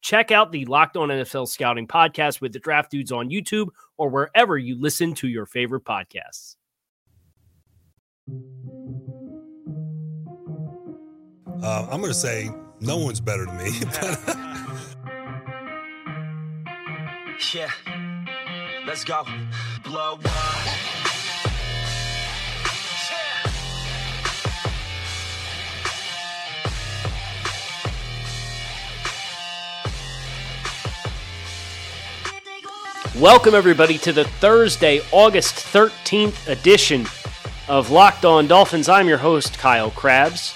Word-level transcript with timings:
Check 0.00 0.30
out 0.30 0.52
the 0.52 0.64
Locked 0.64 0.96
On 0.96 1.08
NFL 1.08 1.48
Scouting 1.48 1.86
podcast 1.86 2.40
with 2.40 2.52
the 2.52 2.58
draft 2.58 2.90
dudes 2.90 3.12
on 3.12 3.28
YouTube 3.28 3.68
or 3.98 4.08
wherever 4.08 4.56
you 4.56 4.80
listen 4.80 5.14
to 5.14 5.28
your 5.28 5.46
favorite 5.46 5.84
podcasts. 5.84 6.56
Uh, 11.62 11.86
I'm 11.90 12.00
going 12.00 12.12
to 12.12 12.14
say 12.14 12.48
no 12.80 12.96
one's 12.96 13.20
better 13.20 13.44
than 13.44 13.58
me. 13.58 13.70
yeah, 17.54 17.70
let's 18.86 19.04
go. 19.04 19.24
Blow 19.84 20.18
up. 20.24 20.89
Welcome, 33.20 33.54
everybody, 33.54 33.98
to 33.98 34.14
the 34.14 34.24
Thursday, 34.24 35.02
August 35.12 35.54
13th 35.56 36.48
edition 36.48 37.04
of 37.68 37.90
Locked 37.90 38.24
On 38.24 38.46
Dolphins. 38.46 38.88
I'm 38.88 39.08
your 39.08 39.18
host, 39.18 39.58
Kyle 39.58 39.90
Crabbs, 39.90 40.54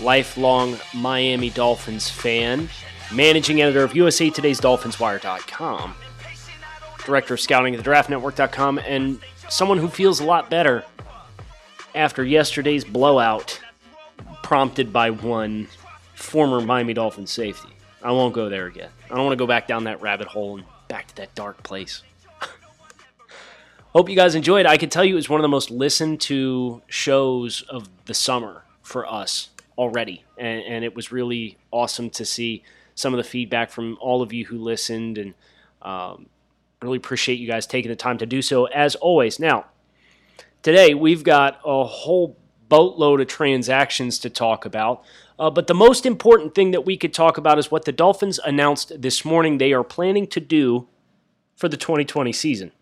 lifelong 0.00 0.76
Miami 0.92 1.50
Dolphins 1.50 2.10
fan, 2.10 2.68
managing 3.12 3.62
editor 3.62 3.84
of 3.84 3.94
USA 3.94 4.28
Today's 4.28 4.60
DolphinsWire.com, 4.60 5.94
director 7.04 7.34
of 7.34 7.40
scouting 7.40 7.76
at 7.76 7.84
the 7.84 7.88
DraftNetwork.com, 7.88 8.80
and 8.80 9.20
someone 9.48 9.78
who 9.78 9.86
feels 9.86 10.18
a 10.18 10.24
lot 10.24 10.50
better 10.50 10.84
after 11.94 12.24
yesterday's 12.24 12.84
blowout 12.84 13.60
prompted 14.42 14.92
by 14.92 15.10
one 15.10 15.68
former 16.16 16.60
Miami 16.60 16.92
Dolphins 16.92 17.30
safety. 17.30 17.68
I 18.02 18.10
won't 18.10 18.34
go 18.34 18.48
there 18.48 18.66
again. 18.66 18.90
I 19.04 19.14
don't 19.14 19.26
want 19.26 19.34
to 19.34 19.42
go 19.42 19.46
back 19.46 19.68
down 19.68 19.84
that 19.84 20.02
rabbit 20.02 20.26
hole 20.26 20.56
and 20.56 20.64
back 20.94 21.08
to 21.08 21.16
that 21.16 21.34
dark 21.34 21.60
place. 21.64 22.02
Hope 23.94 24.08
you 24.08 24.14
guys 24.14 24.36
enjoyed. 24.36 24.64
I 24.64 24.76
can 24.76 24.90
tell 24.90 25.04
you 25.04 25.14
it 25.14 25.16
was 25.16 25.28
one 25.28 25.40
of 25.40 25.42
the 25.42 25.48
most 25.48 25.68
listened 25.68 26.20
to 26.20 26.82
shows 26.86 27.62
of 27.62 27.88
the 28.04 28.14
summer 28.14 28.62
for 28.80 29.04
us 29.04 29.48
already. 29.76 30.22
And, 30.38 30.62
and 30.62 30.84
it 30.84 30.94
was 30.94 31.10
really 31.10 31.58
awesome 31.72 32.10
to 32.10 32.24
see 32.24 32.62
some 32.94 33.12
of 33.12 33.18
the 33.18 33.24
feedback 33.24 33.72
from 33.72 33.98
all 34.00 34.22
of 34.22 34.32
you 34.32 34.46
who 34.46 34.56
listened 34.56 35.18
and 35.18 35.34
um, 35.82 36.26
really 36.80 36.98
appreciate 36.98 37.40
you 37.40 37.48
guys 37.48 37.66
taking 37.66 37.88
the 37.88 37.96
time 37.96 38.18
to 38.18 38.26
do 38.26 38.40
so 38.40 38.66
as 38.66 38.94
always. 38.94 39.40
Now, 39.40 39.64
today 40.62 40.94
we've 40.94 41.24
got 41.24 41.58
a 41.64 41.82
whole 41.82 42.36
boatload 42.74 43.20
of 43.20 43.28
transactions 43.28 44.18
to 44.18 44.28
talk 44.28 44.64
about. 44.64 45.04
Uh, 45.38 45.48
but 45.48 45.68
the 45.68 45.74
most 45.74 46.04
important 46.04 46.56
thing 46.56 46.72
that 46.72 46.84
we 46.84 46.96
could 46.96 47.14
talk 47.14 47.38
about 47.38 47.56
is 47.56 47.70
what 47.70 47.84
the 47.84 47.92
Dolphins 47.92 48.40
announced 48.44 49.00
this 49.00 49.24
morning 49.24 49.58
they 49.58 49.72
are 49.72 49.84
planning 49.84 50.26
to 50.26 50.40
do 50.40 50.88
for 51.54 51.68
the 51.68 51.76
2020 51.76 52.32
season. 52.32 52.72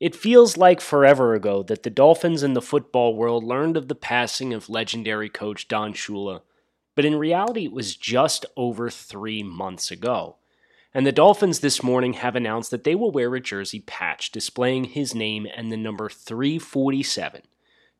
It 0.00 0.16
feels 0.16 0.56
like 0.56 0.80
forever 0.80 1.34
ago 1.34 1.62
that 1.64 1.82
the 1.82 1.90
Dolphins 1.90 2.42
in 2.42 2.54
the 2.54 2.62
football 2.62 3.14
world 3.14 3.44
learned 3.44 3.76
of 3.76 3.88
the 3.88 3.94
passing 3.94 4.54
of 4.54 4.70
legendary 4.70 5.28
coach 5.28 5.68
Don 5.68 5.92
Shula, 5.92 6.40
but 6.94 7.04
in 7.04 7.16
reality, 7.16 7.66
it 7.66 7.72
was 7.72 7.96
just 7.96 8.46
over 8.56 8.88
three 8.88 9.42
months 9.42 9.90
ago. 9.90 10.36
And 10.94 11.06
the 11.06 11.12
Dolphins 11.12 11.60
this 11.60 11.82
morning 11.82 12.14
have 12.14 12.36
announced 12.36 12.70
that 12.70 12.84
they 12.84 12.94
will 12.94 13.10
wear 13.10 13.34
a 13.34 13.40
jersey 13.40 13.80
patch 13.80 14.30
displaying 14.30 14.84
his 14.84 15.14
name 15.14 15.46
and 15.54 15.70
the 15.70 15.76
number 15.76 16.08
347, 16.08 17.42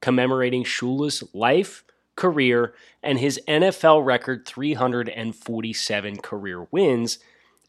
commemorating 0.00 0.64
Shula's 0.64 1.22
life, 1.32 1.84
career 2.16 2.74
and 3.02 3.18
his 3.18 3.40
NFL 3.48 4.04
record 4.04 4.46
347 4.46 6.16
career 6.18 6.66
wins 6.70 7.18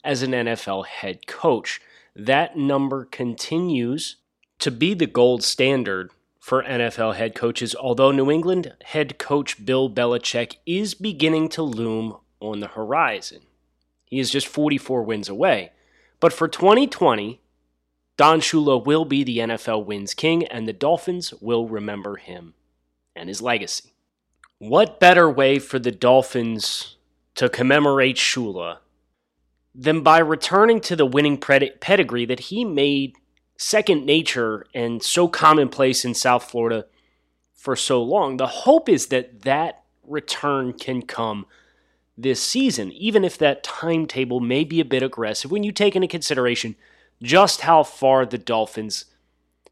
as 0.04 0.22
an 0.22 0.30
NFL 0.30 0.86
head 0.86 1.26
coach. 1.26 1.80
That 2.14 2.56
number 2.56 3.04
continues 3.04 4.16
to 4.58 4.70
be 4.70 4.94
the 4.94 5.06
gold 5.06 5.42
standard 5.42 6.10
for 6.40 6.62
NFL 6.62 7.16
head 7.16 7.34
coaches, 7.34 7.74
although 7.74 8.12
New 8.12 8.30
England 8.30 8.72
head 8.84 9.18
coach 9.18 9.64
Bill 9.64 9.90
Belichick 9.90 10.56
is 10.64 10.94
beginning 10.94 11.48
to 11.50 11.62
loom 11.62 12.16
on 12.40 12.60
the 12.60 12.68
horizon. 12.68 13.42
He 14.04 14.20
is 14.20 14.30
just 14.30 14.46
44 14.46 15.02
wins 15.02 15.28
away. 15.28 15.72
But 16.20 16.32
for 16.32 16.46
2020, 16.46 17.40
Don 18.16 18.40
Shula 18.40 18.82
will 18.82 19.04
be 19.04 19.22
the 19.24 19.38
NFL 19.38 19.84
wins 19.84 20.14
king, 20.14 20.46
and 20.46 20.66
the 20.66 20.72
Dolphins 20.72 21.34
will 21.40 21.68
remember 21.68 22.16
him 22.16 22.54
and 23.14 23.28
his 23.28 23.42
legacy. 23.42 23.92
What 24.58 25.00
better 25.00 25.30
way 25.30 25.58
for 25.58 25.78
the 25.78 25.92
Dolphins 25.92 26.96
to 27.34 27.48
commemorate 27.50 28.16
Shula 28.16 28.78
than 29.74 30.00
by 30.00 30.18
returning 30.18 30.80
to 30.80 30.96
the 30.96 31.04
winning 31.04 31.36
pedigree 31.36 32.24
that 32.24 32.40
he 32.40 32.64
made 32.64 33.16
second 33.58 34.06
nature 34.06 34.66
and 34.74 35.02
so 35.02 35.28
commonplace 35.28 36.04
in 36.04 36.14
South 36.14 36.44
Florida 36.44 36.86
for 37.52 37.76
so 37.76 38.02
long? 38.02 38.38
The 38.38 38.46
hope 38.46 38.88
is 38.88 39.08
that 39.08 39.42
that 39.42 39.84
return 40.02 40.72
can 40.72 41.02
come 41.02 41.44
this 42.16 42.42
season, 42.42 42.92
even 42.92 43.24
if 43.24 43.36
that 43.36 43.62
timetable 43.62 44.40
may 44.40 44.64
be 44.64 44.80
a 44.80 44.86
bit 44.86 45.02
aggressive 45.02 45.50
when 45.50 45.64
you 45.64 45.72
take 45.72 45.94
into 45.94 46.08
consideration 46.08 46.76
just 47.22 47.62
how 47.62 47.82
far 47.82 48.26
the 48.26 48.38
Dolphins 48.38 49.06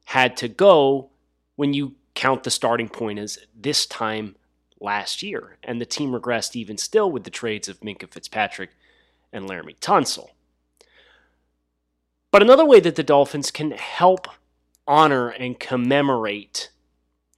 had 0.06 0.36
to 0.38 0.48
go 0.48 1.10
when 1.56 1.72
you 1.74 1.94
count 2.14 2.44
the 2.44 2.50
starting 2.50 2.88
point 2.88 3.18
as 3.18 3.38
this 3.54 3.86
time 3.86 4.36
last 4.80 5.22
year, 5.22 5.56
and 5.62 5.80
the 5.80 5.86
team 5.86 6.10
regressed 6.10 6.56
even 6.56 6.76
still 6.78 7.10
with 7.10 7.24
the 7.24 7.30
trades 7.30 7.68
of 7.68 7.80
Minkah 7.80 8.10
Fitzpatrick 8.10 8.70
and 9.32 9.48
Laremy 9.48 9.78
Tunsil. 9.78 10.28
But 12.30 12.42
another 12.42 12.64
way 12.64 12.80
that 12.80 12.96
the 12.96 13.02
Dolphins 13.02 13.50
can 13.50 13.72
help 13.72 14.28
honor 14.86 15.28
and 15.28 15.58
commemorate 15.58 16.70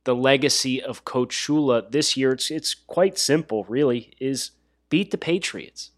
the 0.05 0.15
legacy 0.15 0.81
of 0.81 1.05
Coach 1.05 1.35
Shula 1.35 1.91
this 1.91 2.17
year, 2.17 2.33
it's, 2.33 2.51
it's 2.51 2.75
quite 2.75 3.19
simple, 3.19 3.65
really, 3.65 4.15
is 4.21 4.53
beat 4.89 5.11
the 5.11 5.19
Patriots. 5.19 5.91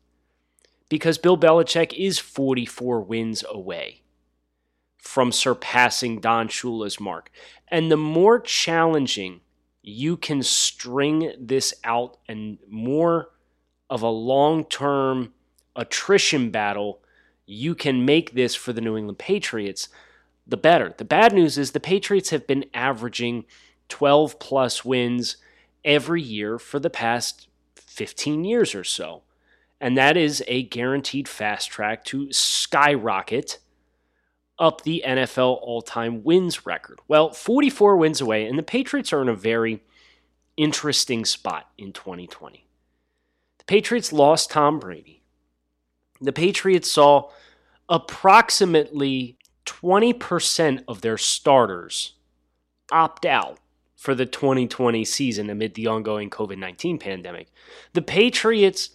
Because 0.89 1.19
Bill 1.19 1.37
Belichick 1.37 1.93
is 1.93 2.19
44 2.19 3.01
wins 3.03 3.45
away 3.49 4.03
from 4.97 5.33
surpassing 5.33 6.21
Don 6.21 6.49
Shula's 6.49 6.99
mark. 6.99 7.31
And 7.69 7.91
the 7.91 7.97
more 7.97 8.41
challenging 8.41 9.41
you 9.83 10.17
can 10.17 10.43
string 10.43 11.33
this 11.39 11.75
out 11.85 12.19
and 12.29 12.59
more 12.69 13.31
of 13.89 14.03
a 14.03 14.09
long 14.09 14.65
term 14.65 15.33
attrition 15.77 16.51
battle 16.51 17.01
you 17.47 17.75
can 17.75 18.05
make 18.05 18.35
this 18.35 18.55
for 18.55 18.75
the 18.75 18.81
New 18.83 18.97
England 18.97 19.19
Patriots, 19.19 19.89
the 20.47 20.59
better. 20.59 20.95
The 20.97 21.05
bad 21.05 21.33
news 21.33 21.57
is 21.57 21.71
the 21.71 21.81
Patriots 21.81 22.29
have 22.29 22.47
been 22.47 22.67
averaging 22.75 23.47
12 23.89 24.39
plus 24.39 24.85
wins 24.85 25.39
every 25.85 26.21
year 26.21 26.59
for 26.59 26.79
the 26.79 26.91
past 26.91 27.49
15 27.77 28.45
years 28.45 28.75
or 28.75 28.85
so. 28.85 29.23
And 29.81 29.97
that 29.97 30.17
is 30.17 30.43
a 30.47 30.65
guaranteed 30.65 31.29
fast 31.29 31.71
track 31.71 32.05
to 32.07 32.33
skyrocket 32.33 33.59
up 34.59 34.83
the 34.83 35.05
NFL 35.07 35.59
all 35.63 35.83
time 35.83 36.25
wins 36.25 36.67
record. 36.67 36.99
Well, 37.07 37.31
44 37.31 37.97
wins 37.97 38.21
away, 38.21 38.47
and 38.47 38.59
the 38.59 38.65
Patriots 38.65 39.13
are 39.13 39.23
in 39.23 39.29
a 39.29 39.35
very 39.35 39.83
interesting 40.57 41.25
spot 41.25 41.71
in 41.79 41.93
2020. 41.93 42.67
The 43.59 43.65
Patriots 43.65 44.13
lost 44.13 44.51
Tom 44.51 44.81
Brady. 44.81 45.23
The 46.21 46.33
Patriots 46.33 46.91
saw 46.91 47.31
approximately 47.89 49.39
20% 49.67 50.85
of 50.89 51.01
their 51.01 51.17
starters 51.17 52.15
opt 52.91 53.25
out 53.25 53.59
for 53.95 54.15
the 54.15 54.27
2020 54.27 55.05
season 55.05 55.51
amid 55.51 55.75
the 55.75 55.87
ongoing 55.87 56.31
COVID 56.31 56.59
19 56.59 56.99
pandemic. 56.99 57.49
The 57.93 58.03
Patriots 58.03 58.91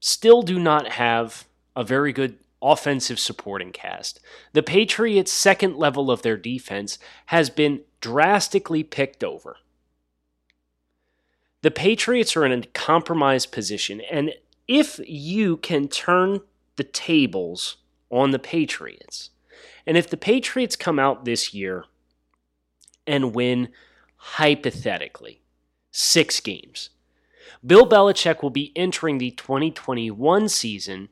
still 0.00 0.42
do 0.42 0.58
not 0.58 0.92
have 0.92 1.46
a 1.74 1.84
very 1.84 2.12
good 2.12 2.38
offensive 2.62 3.18
supporting 3.18 3.72
cast. 3.72 4.20
The 4.52 4.62
Patriots' 4.62 5.32
second 5.32 5.76
level 5.76 6.10
of 6.10 6.22
their 6.22 6.36
defense 6.36 6.98
has 7.26 7.50
been 7.50 7.82
drastically 8.00 8.82
picked 8.82 9.22
over. 9.22 9.56
The 11.62 11.70
Patriots 11.70 12.36
are 12.36 12.44
in 12.44 12.52
a 12.52 12.66
compromised 12.66 13.52
position, 13.52 14.00
and 14.10 14.32
if 14.68 15.00
you 15.06 15.56
can 15.56 15.88
turn 15.88 16.40
the 16.76 16.84
tables 16.84 17.76
on 18.10 18.30
the 18.30 18.38
Patriots, 18.38 19.30
and 19.86 19.96
if 19.96 20.08
the 20.08 20.16
Patriots 20.16 20.76
come 20.76 20.98
out 20.98 21.24
this 21.24 21.54
year 21.54 21.84
and 23.06 23.34
win, 23.34 23.68
hypothetically, 24.16 25.40
six 25.90 26.40
games, 26.40 26.90
Bill 27.64 27.88
Belichick 27.88 28.42
will 28.42 28.50
be 28.50 28.72
entering 28.76 29.18
the 29.18 29.30
2021 29.32 30.48
season 30.48 31.08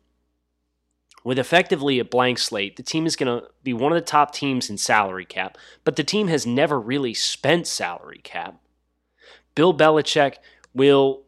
with 1.25 1.39
effectively 1.39 1.99
a 1.99 2.05
blank 2.05 2.39
slate. 2.39 2.77
The 2.77 2.83
team 2.83 3.07
is 3.07 3.17
going 3.17 3.41
to 3.41 3.49
be 3.63 3.73
one 3.73 3.93
of 3.93 3.97
the 3.97 4.03
top 4.03 4.33
teams 4.33 4.69
in 4.69 4.77
salary 4.77 5.25
cap, 5.25 5.57
but 5.83 5.97
the 5.97 6.05
team 6.05 6.29
has 6.29 6.47
never 6.47 6.79
really 6.79 7.15
spent 7.15 7.67
salary 7.67 8.21
cap. 8.23 8.61
Bill 9.55 9.73
Belichick 9.73 10.37
will, 10.75 11.23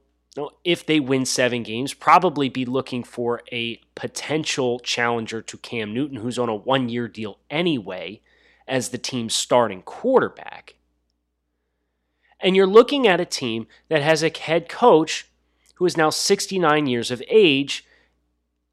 if 0.64 0.84
they 0.84 1.00
win 1.00 1.24
seven 1.24 1.62
games, 1.62 1.94
probably 1.94 2.48
be 2.48 2.66
looking 2.66 3.02
for 3.02 3.42
a 3.50 3.80
potential 3.94 4.78
challenger 4.80 5.40
to 5.40 5.56
Cam 5.56 5.94
Newton, 5.94 6.18
who's 6.18 6.38
on 6.38 6.50
a 6.50 6.54
one 6.54 6.88
year 6.88 7.08
deal 7.08 7.38
anyway, 7.50 8.20
as 8.68 8.90
the 8.90 8.98
team's 8.98 9.34
starting 9.34 9.80
quarterback. 9.82 10.74
And 12.46 12.54
you're 12.54 12.68
looking 12.68 13.08
at 13.08 13.20
a 13.20 13.24
team 13.24 13.66
that 13.88 14.02
has 14.02 14.22
a 14.22 14.30
head 14.30 14.68
coach 14.68 15.26
who 15.74 15.84
is 15.84 15.96
now 15.96 16.10
69 16.10 16.86
years 16.86 17.10
of 17.10 17.20
age 17.28 17.84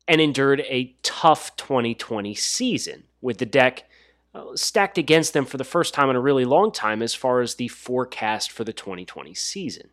and 0.07 0.21
endured 0.21 0.59
a 0.67 0.95
tough 1.01 1.55
2020 1.55 2.35
season 2.35 3.05
with 3.19 3.39
the 3.39 3.47
deck 3.47 3.89
uh, 4.35 4.55
stacked 4.55 4.99
against 4.99 5.33
them 5.33 5.43
for 5.43 5.57
the 5.57 5.63
first 5.63 5.95
time 5.95 6.11
in 6.11 6.15
a 6.15 6.21
really 6.21 6.45
long 6.45 6.71
time 6.71 7.01
as 7.01 7.15
far 7.15 7.41
as 7.41 7.55
the 7.55 7.67
forecast 7.67 8.51
for 8.51 8.63
the 8.63 8.73
2020 8.73 9.33
season. 9.33 9.89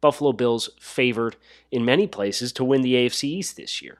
Buffalo 0.00 0.32
Bills 0.32 0.70
favored 0.80 1.36
in 1.70 1.84
many 1.84 2.06
places 2.06 2.54
to 2.54 2.64
win 2.64 2.80
the 2.80 2.94
AFC 2.94 3.24
East 3.24 3.54
this 3.54 3.82
year. 3.82 3.98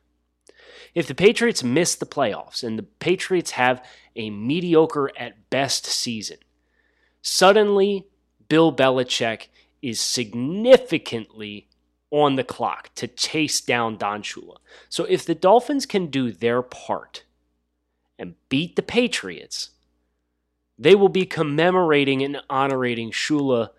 If 0.94 1.06
the 1.06 1.14
Patriots 1.14 1.62
miss 1.62 1.94
the 1.94 2.06
playoffs 2.06 2.64
and 2.64 2.78
the 2.78 2.84
Patriots 2.84 3.50
have 3.50 3.84
a 4.16 4.30
mediocre 4.30 5.10
at 5.14 5.50
best 5.50 5.84
season, 5.84 6.38
suddenly 7.20 8.06
Bill 8.50 8.74
Belichick 8.74 9.46
is 9.80 10.00
significantly 10.00 11.68
on 12.10 12.34
the 12.34 12.44
clock 12.44 12.90
to 12.96 13.06
chase 13.06 13.60
down 13.60 13.96
Don 13.96 14.22
Shula. 14.22 14.56
So 14.88 15.04
if 15.04 15.24
the 15.24 15.36
Dolphins 15.36 15.86
can 15.86 16.08
do 16.08 16.32
their 16.32 16.60
part 16.60 17.22
and 18.18 18.34
beat 18.48 18.74
the 18.74 18.82
Patriots, 18.82 19.70
they 20.76 20.96
will 20.96 21.08
be 21.08 21.24
commemorating 21.24 22.22
and 22.22 22.42
honoring 22.50 23.12
Shula 23.12 23.70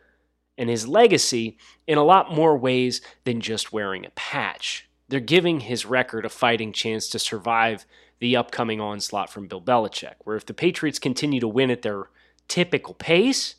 and 0.57 0.69
his 0.69 0.88
legacy 0.88 1.57
in 1.85 1.97
a 1.97 2.03
lot 2.03 2.33
more 2.33 2.57
ways 2.57 3.01
than 3.25 3.41
just 3.41 3.73
wearing 3.73 4.06
a 4.06 4.12
patch. 4.12 4.88
They're 5.09 5.19
giving 5.19 5.59
his 5.59 5.85
record 5.85 6.25
a 6.25 6.29
fighting 6.29 6.71
chance 6.71 7.09
to 7.09 7.19
survive 7.19 7.85
the 8.19 8.38
upcoming 8.38 8.79
onslaught 8.79 9.29
from 9.29 9.47
Bill 9.47 9.62
Belichick, 9.62 10.15
where 10.23 10.38
if 10.38 10.45
the 10.45 10.53
Patriots 10.53 11.00
continue 11.00 11.41
to 11.41 11.47
win 11.47 11.71
at 11.71 11.81
their 11.81 12.09
typical 12.47 12.94
pace, 12.94 13.56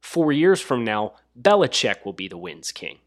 four 0.00 0.32
years 0.32 0.60
from 0.60 0.84
now, 0.84 1.14
Belichick 1.40 2.04
will 2.04 2.12
be 2.12 2.28
the 2.28 2.38
wins 2.38 2.72
king. 2.72 2.98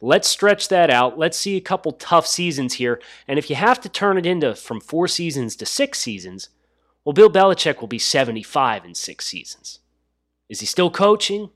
Let's 0.00 0.28
stretch 0.28 0.68
that 0.68 0.90
out. 0.90 1.18
Let's 1.18 1.38
see 1.38 1.56
a 1.56 1.60
couple 1.60 1.92
tough 1.92 2.26
seasons 2.26 2.74
here. 2.74 3.00
And 3.28 3.38
if 3.38 3.48
you 3.48 3.56
have 3.56 3.80
to 3.82 3.88
turn 3.88 4.18
it 4.18 4.26
into 4.26 4.54
from 4.54 4.80
four 4.80 5.06
seasons 5.06 5.54
to 5.56 5.66
six 5.66 6.00
seasons, 6.00 6.48
well, 7.04 7.12
Bill 7.12 7.30
Belichick 7.30 7.80
will 7.80 7.88
be 7.88 7.98
75 7.98 8.84
in 8.84 8.94
six 8.94 9.26
seasons. 9.26 9.78
Is 10.48 10.60
he 10.60 10.66
still 10.66 10.90
coaching? 10.90 11.50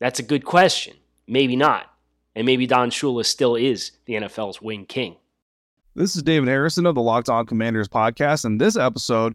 That's 0.00 0.18
a 0.18 0.24
good 0.24 0.44
question. 0.44 0.96
Maybe 1.26 1.56
not. 1.56 1.90
And 2.34 2.44
maybe 2.44 2.66
Don 2.66 2.90
Shula 2.90 3.24
still 3.24 3.56
is 3.56 3.92
the 4.04 4.14
NFL's 4.14 4.60
wing 4.60 4.84
king. 4.84 5.16
This 5.94 6.14
is 6.14 6.22
David 6.22 6.48
Harrison 6.48 6.84
of 6.84 6.94
the 6.94 7.00
Locked 7.00 7.30
On 7.30 7.46
Commanders 7.46 7.88
podcast, 7.88 8.44
and 8.44 8.60
this 8.60 8.76
episode 8.76 9.34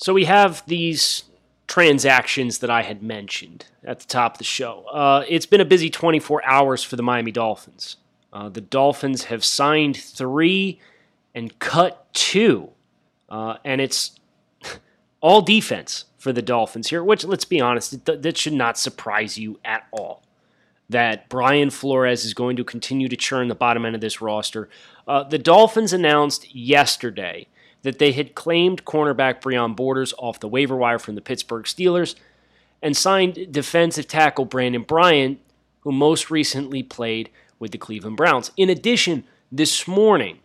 So 0.00 0.14
we 0.14 0.24
have 0.24 0.62
these 0.66 1.24
transactions 1.66 2.58
that 2.58 2.70
I 2.70 2.82
had 2.82 3.02
mentioned 3.02 3.66
at 3.84 4.00
the 4.00 4.06
top 4.06 4.34
of 4.34 4.38
the 4.38 4.44
show. 4.44 4.86
Uh, 4.90 5.24
it's 5.28 5.44
been 5.44 5.60
a 5.60 5.64
busy 5.66 5.90
24 5.90 6.42
hours 6.44 6.82
for 6.82 6.96
the 6.96 7.02
Miami 7.02 7.32
Dolphins. 7.32 7.96
Uh, 8.32 8.48
the 8.48 8.62
Dolphins 8.62 9.24
have 9.24 9.44
signed 9.44 9.98
three 9.98 10.80
and 11.34 11.56
cut 11.58 12.12
two, 12.14 12.70
uh, 13.28 13.58
and 13.62 13.82
it's 13.82 14.18
all 15.20 15.42
defense 15.42 16.06
for 16.16 16.32
the 16.32 16.42
Dolphins 16.42 16.88
here, 16.88 17.04
which, 17.04 17.24
let's 17.24 17.44
be 17.44 17.60
honest, 17.60 18.04
that 18.06 18.36
should 18.38 18.54
not 18.54 18.78
surprise 18.78 19.36
you 19.36 19.60
at 19.66 19.86
all. 19.92 20.22
That 20.88 21.28
Brian 21.28 21.68
Flores 21.68 22.24
is 22.24 22.32
going 22.32 22.56
to 22.56 22.64
continue 22.64 23.08
to 23.08 23.16
churn 23.16 23.48
the 23.48 23.54
bottom 23.54 23.84
end 23.84 23.94
of 23.94 24.00
this 24.00 24.22
roster. 24.22 24.70
Uh, 25.06 25.24
the 25.24 25.38
Dolphins 25.38 25.92
announced 25.92 26.54
yesterday 26.54 27.48
that 27.82 27.98
they 27.98 28.12
had 28.12 28.34
claimed 28.34 28.84
cornerback 28.84 29.40
Breon 29.40 29.74
Borders 29.74 30.12
off 30.18 30.40
the 30.40 30.48
waiver 30.48 30.76
wire 30.76 30.98
from 30.98 31.14
the 31.14 31.20
Pittsburgh 31.20 31.64
Steelers 31.64 32.14
and 32.82 32.96
signed 32.96 33.52
defensive 33.52 34.06
tackle 34.06 34.44
Brandon 34.44 34.82
Bryant, 34.82 35.38
who 35.80 35.92
most 35.92 36.30
recently 36.30 36.82
played 36.82 37.30
with 37.58 37.72
the 37.72 37.78
Cleveland 37.78 38.16
Browns. 38.16 38.50
In 38.56 38.70
addition, 38.70 39.24
this 39.50 39.86
morning, 39.86 40.40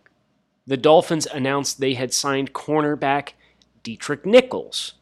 the 0.66 0.76
Dolphins 0.76 1.26
announced 1.26 1.80
they 1.80 1.94
had 1.94 2.12
signed 2.12 2.52
cornerback 2.52 3.30
Deatrick 3.82 4.26
Nichols 4.26 4.94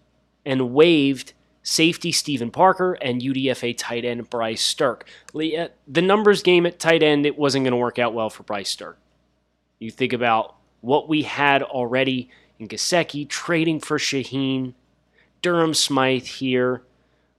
and 0.44 0.74
waived 0.74 1.32
safety 1.62 2.12
Steven 2.12 2.50
Parker 2.50 2.92
and 2.94 3.22
UDFA 3.22 3.74
tight 3.76 4.04
end 4.04 4.28
Bryce 4.28 4.62
Sterk. 4.62 5.02
Uh, 5.34 5.68
the 5.88 6.02
numbers 6.02 6.42
game 6.42 6.66
at 6.66 6.78
tight 6.78 7.02
end, 7.02 7.24
it 7.24 7.38
wasn't 7.38 7.64
going 7.64 7.72
to 7.72 7.78
work 7.78 7.98
out 7.98 8.14
well 8.14 8.28
for 8.30 8.42
Bryce 8.42 8.74
Sterk. 8.76 8.96
You 9.78 9.90
think 9.90 10.12
about 10.12 10.54
what 10.84 11.08
we 11.08 11.22
had 11.22 11.62
already 11.62 12.28
in 12.58 12.68
Gesicki, 12.68 13.26
trading 13.28 13.80
for 13.80 13.98
Shaheen, 13.98 14.74
Durham 15.42 15.74
Smythe 15.74 16.24
here. 16.24 16.82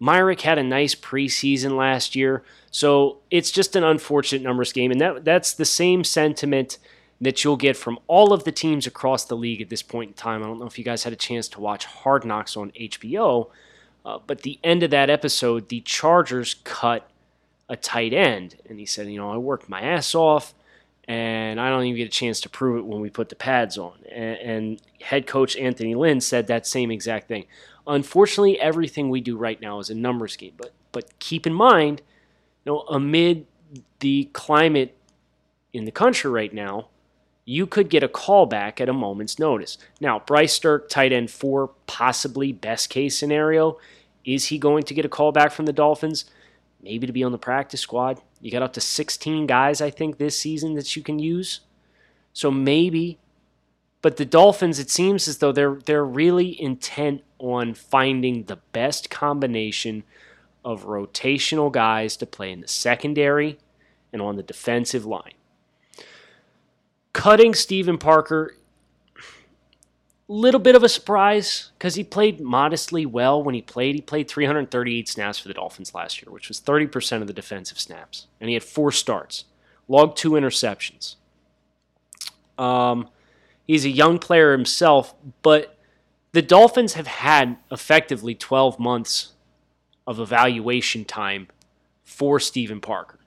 Myarick 0.01 0.41
had 0.41 0.57
a 0.57 0.63
nice 0.63 0.95
preseason 0.95 1.77
last 1.77 2.15
year, 2.15 2.43
so 2.69 3.19
it's 3.31 3.51
just 3.51 3.75
an 3.75 3.83
unfortunate 3.83 4.41
numbers 4.41 4.73
game, 4.73 4.91
and 4.91 4.99
that 4.99 5.23
that's 5.23 5.53
the 5.53 5.63
same 5.63 6.03
sentiment 6.03 6.77
that 7.21 7.43
you'll 7.43 7.55
get 7.55 7.77
from 7.77 7.97
all 8.07 8.33
of 8.33 8.43
the 8.43 8.51
teams 8.51 8.85
across 8.85 9.23
the 9.23 9.37
league 9.37 9.61
at 9.61 9.69
this 9.69 9.81
point 9.81 10.09
in 10.09 10.13
time. 10.15 10.43
I 10.43 10.47
don't 10.47 10.59
know 10.59 10.65
if 10.65 10.77
you 10.77 10.83
guys 10.83 11.03
had 11.03 11.13
a 11.13 11.17
chance 11.17 11.47
to 11.49 11.61
watch 11.61 11.85
Hard 11.85 12.25
Knocks 12.25 12.57
on 12.57 12.71
HBO, 12.71 13.49
uh, 14.05 14.19
but 14.27 14.41
the 14.41 14.59
end 14.63 14.83
of 14.83 14.91
that 14.91 15.09
episode, 15.09 15.69
the 15.69 15.79
Chargers 15.81 16.55
cut 16.65 17.09
a 17.69 17.77
tight 17.77 18.11
end, 18.11 18.55
and 18.67 18.79
he 18.79 18.85
said, 18.85 19.07
you 19.07 19.17
know, 19.17 19.31
I 19.31 19.37
worked 19.37 19.69
my 19.69 19.81
ass 19.81 20.13
off 20.13 20.53
and 21.07 21.59
I 21.61 21.69
don't 21.69 21.83
even 21.83 21.97
get 21.97 22.07
a 22.07 22.09
chance 22.09 22.41
to 22.41 22.49
prove 22.49 22.77
it 22.77 22.85
when 22.85 22.99
we 22.99 23.09
put 23.09 23.29
the 23.29 23.35
pads 23.35 23.77
on. 23.77 23.93
And, 24.11 24.37
and, 24.37 24.81
head 25.01 25.27
coach 25.27 25.55
Anthony 25.55 25.93
Lynn 25.93 26.19
said 26.19 26.47
that 26.47 26.65
same 26.65 26.89
exact 26.89 27.27
thing. 27.27 27.45
Unfortunately, 27.85 28.59
everything 28.59 29.09
we 29.09 29.21
do 29.21 29.37
right 29.37 29.61
now 29.61 29.77
is 29.79 29.91
a 29.91 29.95
numbers 29.95 30.35
game. 30.35 30.53
But 30.57 30.73
but 30.91 31.19
keep 31.19 31.45
in 31.45 31.53
mind, 31.53 32.01
you 32.63 32.71
know, 32.71 32.79
amid 32.89 33.45
the 33.99 34.29
climate 34.33 34.97
in 35.73 35.85
the 35.85 35.91
country 35.91 36.31
right 36.31 36.53
now, 36.53 36.87
you 37.43 37.67
could 37.67 37.89
get 37.89 38.01
a 38.01 38.07
call 38.07 38.47
back 38.47 38.81
at 38.81 38.89
a 38.89 38.93
moment's 38.93 39.37
notice. 39.37 39.77
Now, 40.01 40.19
Bryce 40.19 40.57
Sterk, 40.57 40.89
tight 40.89 41.13
end 41.13 41.29
four, 41.29 41.71
possibly 41.85 42.51
best 42.51 42.89
case 42.89 43.17
scenario. 43.17 43.77
Is 44.23 44.45
he 44.45 44.57
going 44.57 44.83
to 44.83 44.93
get 44.95 45.05
a 45.05 45.09
call 45.09 45.31
back 45.31 45.51
from 45.51 45.67
the 45.67 45.73
Dolphins? 45.73 46.25
Maybe 46.85 47.07
to 47.07 47.13
be 47.13 47.23
on 47.23 47.31
the 47.31 47.39
practice 47.39 47.81
squad. 47.81 48.21
You 48.41 48.51
got 48.51 48.61
up 48.61 48.73
to 48.73 48.81
16 48.81 49.47
guys, 49.47 49.81
I 49.81 49.89
think, 49.89 50.19
this 50.19 50.37
season 50.37 50.75
that 50.75 50.95
you 50.95 51.01
can 51.01 51.17
use. 51.17 51.61
So 52.31 52.51
maybe. 52.51 53.17
But 54.03 54.17
the 54.17 54.25
Dolphins, 54.25 54.77
it 54.77 54.91
seems 54.91 55.27
as 55.27 55.39
though 55.39 55.51
they're 55.51 55.79
they're 55.83 56.05
really 56.05 56.61
intent 56.61 57.23
on 57.39 57.73
finding 57.73 58.43
the 58.43 58.57
best 58.71 59.09
combination 59.09 60.03
of 60.63 60.85
rotational 60.85 61.71
guys 61.71 62.15
to 62.17 62.27
play 62.27 62.51
in 62.51 62.61
the 62.61 62.67
secondary 62.67 63.57
and 64.13 64.21
on 64.21 64.35
the 64.35 64.43
defensive 64.43 65.07
line. 65.07 65.33
Cutting 67.13 67.55
Steven 67.55 67.97
Parker, 67.97 68.55
little 70.27 70.59
bit 70.59 70.75
of 70.75 70.83
a 70.83 70.89
surprise 70.89 71.71
because 71.77 71.95
he 71.95 72.03
played 72.03 72.41
modestly 72.41 73.05
well 73.05 73.43
when 73.43 73.53
he 73.53 73.61
played. 73.61 73.95
He 73.95 74.01
played 74.01 74.27
338 74.27 75.07
snaps 75.07 75.37
for 75.39 75.47
the 75.47 75.53
Dolphins 75.53 75.93
last 75.93 76.21
year, 76.21 76.31
which 76.31 76.47
was 76.47 76.59
30% 76.59 77.21
of 77.21 77.27
the 77.27 77.33
defensive 77.33 77.79
snaps, 77.79 78.27
and 78.39 78.49
he 78.49 78.55
had 78.55 78.63
four 78.63 78.91
starts, 78.91 79.45
logged 79.87 80.17
two 80.17 80.31
interceptions. 80.31 81.15
Um, 82.57 83.09
he's 83.67 83.85
a 83.85 83.89
young 83.89 84.17
player 84.17 84.51
himself, 84.51 85.13
but 85.41 85.77
the 86.31 86.41
Dolphins 86.41 86.93
have 86.93 87.07
had 87.07 87.57
effectively 87.71 88.33
12 88.33 88.79
months 88.79 89.33
of 90.07 90.19
evaluation 90.19 91.05
time 91.05 91.47
for 92.03 92.39
Steven 92.39 92.81
Parker. 92.81 93.19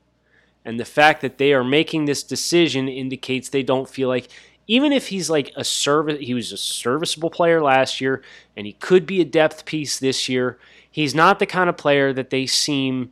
And 0.64 0.78
the 0.78 0.85
fact 0.85 1.23
that 1.23 1.38
they 1.38 1.52
are 1.52 1.64
making 1.64 2.05
this 2.05 2.23
decision 2.23 2.88
indicates 2.88 3.49
they 3.49 3.62
don't 3.62 3.88
feel 3.88 4.09
like 4.09 4.28
even 4.68 4.92
if 4.92 5.08
he's 5.08 5.30
like 5.30 5.50
a 5.56 5.64
service 5.64 6.18
he 6.20 6.34
was 6.34 6.52
a 6.52 6.56
serviceable 6.56 7.30
player 7.30 7.62
last 7.62 8.00
year 8.00 8.22
and 8.56 8.66
he 8.66 8.75
could 8.75 9.06
be 9.06 9.20
a 9.20 9.25
depth 9.25 9.64
piece 9.64 9.98
this 9.98 10.28
year, 10.28 10.58
he's 10.88 11.14
not 11.14 11.38
the 11.38 11.46
kind 11.46 11.70
of 11.70 11.76
player 11.76 12.12
that 12.12 12.30
they 12.30 12.46
seem 12.46 13.10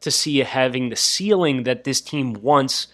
to 0.00 0.10
see 0.10 0.38
having 0.38 0.88
the 0.88 0.96
ceiling 0.96 1.62
that 1.62 1.84
this 1.84 2.00
team 2.00 2.34
wants 2.34 2.88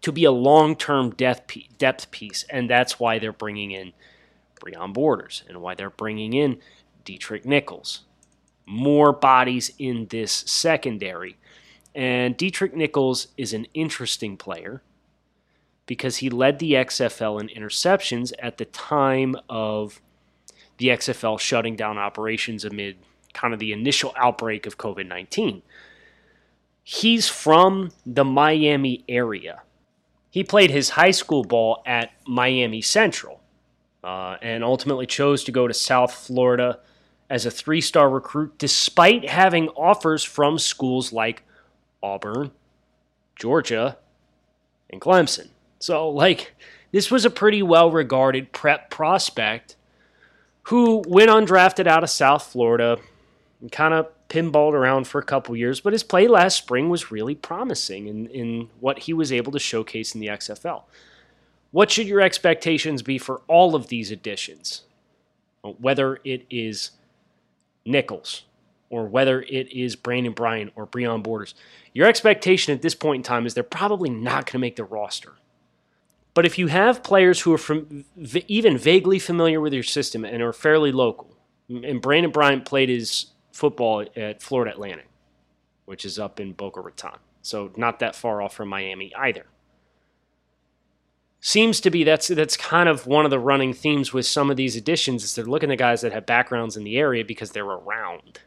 to 0.00 0.12
be 0.12 0.24
a 0.24 0.32
long-term 0.32 1.10
depth 1.10 1.56
depth 1.78 2.10
piece. 2.10 2.44
And 2.50 2.68
that's 2.68 2.98
why 2.98 3.18
they're 3.18 3.32
bringing 3.32 3.70
in 3.70 3.92
Breon 4.60 4.92
Borders 4.92 5.44
and 5.48 5.62
why 5.62 5.74
they're 5.74 5.90
bringing 5.90 6.32
in 6.32 6.58
Deatrick 7.04 7.44
Nichols. 7.44 8.00
More 8.66 9.12
bodies 9.12 9.72
in 9.78 10.06
this 10.10 10.32
secondary. 10.32 11.36
And 11.94 12.36
Deatrick 12.36 12.74
Nichols 12.74 13.28
is 13.36 13.52
an 13.52 13.66
interesting 13.72 14.36
player 14.36 14.82
because 15.88 16.18
he 16.18 16.30
led 16.30 16.60
the 16.60 16.74
XFL 16.74 17.40
in 17.40 17.48
interceptions 17.48 18.32
at 18.38 18.58
the 18.58 18.66
time 18.66 19.34
of 19.48 20.00
the 20.76 20.88
XFL 20.88 21.40
shutting 21.40 21.74
down 21.74 21.98
operations 21.98 22.64
amid 22.64 22.98
kind 23.32 23.52
of 23.52 23.58
the 23.58 23.72
initial 23.72 24.14
outbreak 24.16 24.66
of 24.66 24.78
COVID 24.78 25.08
19. 25.08 25.62
He's 26.84 27.28
from 27.28 27.90
the 28.06 28.24
Miami 28.24 29.04
area. 29.08 29.62
He 30.30 30.44
played 30.44 30.70
his 30.70 30.90
high 30.90 31.10
school 31.10 31.42
ball 31.42 31.82
at 31.84 32.12
Miami 32.26 32.82
Central 32.82 33.40
uh, 34.04 34.36
and 34.42 34.62
ultimately 34.62 35.06
chose 35.06 35.42
to 35.44 35.52
go 35.52 35.66
to 35.66 35.74
South 35.74 36.12
Florida 36.12 36.80
as 37.30 37.46
a 37.46 37.50
three 37.50 37.80
star 37.80 38.10
recruit 38.10 38.58
despite 38.58 39.28
having 39.28 39.68
offers 39.70 40.22
from 40.22 40.58
schools 40.58 41.12
like 41.12 41.44
Auburn, 42.02 42.50
Georgia, 43.36 43.96
and 44.90 45.00
Clemson. 45.00 45.48
So, 45.78 46.08
like, 46.08 46.54
this 46.92 47.10
was 47.10 47.24
a 47.24 47.30
pretty 47.30 47.62
well 47.62 47.90
regarded 47.90 48.52
prep 48.52 48.90
prospect 48.90 49.76
who 50.64 51.02
went 51.06 51.30
undrafted 51.30 51.86
out 51.86 52.02
of 52.02 52.10
South 52.10 52.44
Florida 52.44 52.98
and 53.60 53.72
kind 53.72 53.94
of 53.94 54.08
pinballed 54.28 54.72
around 54.72 55.06
for 55.06 55.18
a 55.18 55.24
couple 55.24 55.56
years, 55.56 55.80
but 55.80 55.92
his 55.92 56.02
play 56.02 56.28
last 56.28 56.58
spring 56.58 56.90
was 56.90 57.10
really 57.10 57.34
promising 57.34 58.06
in, 58.06 58.26
in 58.26 58.68
what 58.78 59.00
he 59.00 59.12
was 59.12 59.32
able 59.32 59.50
to 59.52 59.58
showcase 59.58 60.14
in 60.14 60.20
the 60.20 60.26
XFL. 60.26 60.82
What 61.70 61.90
should 61.90 62.06
your 62.06 62.20
expectations 62.20 63.02
be 63.02 63.18
for 63.18 63.40
all 63.46 63.74
of 63.74 63.88
these 63.88 64.10
additions? 64.10 64.82
Uh, 65.64 65.70
whether 65.70 66.20
it 66.24 66.44
is 66.50 66.92
Nichols, 67.84 68.44
or 68.90 69.06
whether 69.06 69.42
it 69.42 69.70
is 69.72 69.96
Brandon 69.96 70.32
Bryan 70.32 70.70
or 70.74 70.86
Breon 70.86 71.22
Borders. 71.22 71.54
Your 71.92 72.06
expectation 72.06 72.74
at 72.74 72.82
this 72.82 72.94
point 72.94 73.20
in 73.20 73.22
time 73.22 73.46
is 73.46 73.54
they're 73.54 73.62
probably 73.62 74.10
not 74.10 74.46
going 74.46 74.52
to 74.52 74.58
make 74.58 74.76
the 74.76 74.84
roster. 74.84 75.34
But 76.38 76.46
if 76.46 76.56
you 76.56 76.68
have 76.68 77.02
players 77.02 77.40
who 77.40 77.52
are 77.52 77.58
from, 77.58 78.04
even 78.46 78.78
vaguely 78.78 79.18
familiar 79.18 79.60
with 79.60 79.72
your 79.72 79.82
system 79.82 80.24
and 80.24 80.40
are 80.40 80.52
fairly 80.52 80.92
local, 80.92 81.36
and 81.68 82.00
Brandon 82.00 82.30
Bryant 82.30 82.64
played 82.64 82.88
his 82.88 83.32
football 83.50 84.06
at 84.14 84.40
Florida 84.40 84.70
Atlantic, 84.70 85.08
which 85.86 86.04
is 86.04 86.16
up 86.16 86.38
in 86.38 86.52
Boca 86.52 86.80
Raton, 86.80 87.18
so 87.42 87.72
not 87.76 87.98
that 87.98 88.14
far 88.14 88.40
off 88.40 88.54
from 88.54 88.68
Miami 88.68 89.12
either. 89.16 89.46
Seems 91.40 91.80
to 91.80 91.90
be 91.90 92.04
that's 92.04 92.28
that's 92.28 92.56
kind 92.56 92.88
of 92.88 93.08
one 93.08 93.24
of 93.24 93.32
the 93.32 93.40
running 93.40 93.72
themes 93.72 94.12
with 94.12 94.24
some 94.24 94.48
of 94.48 94.56
these 94.56 94.76
additions 94.76 95.24
is 95.24 95.34
they're 95.34 95.44
looking 95.44 95.72
at 95.72 95.78
guys 95.78 96.02
that 96.02 96.12
have 96.12 96.24
backgrounds 96.24 96.76
in 96.76 96.84
the 96.84 96.98
area 96.98 97.24
because 97.24 97.50
they're 97.50 97.64
around. 97.64 98.38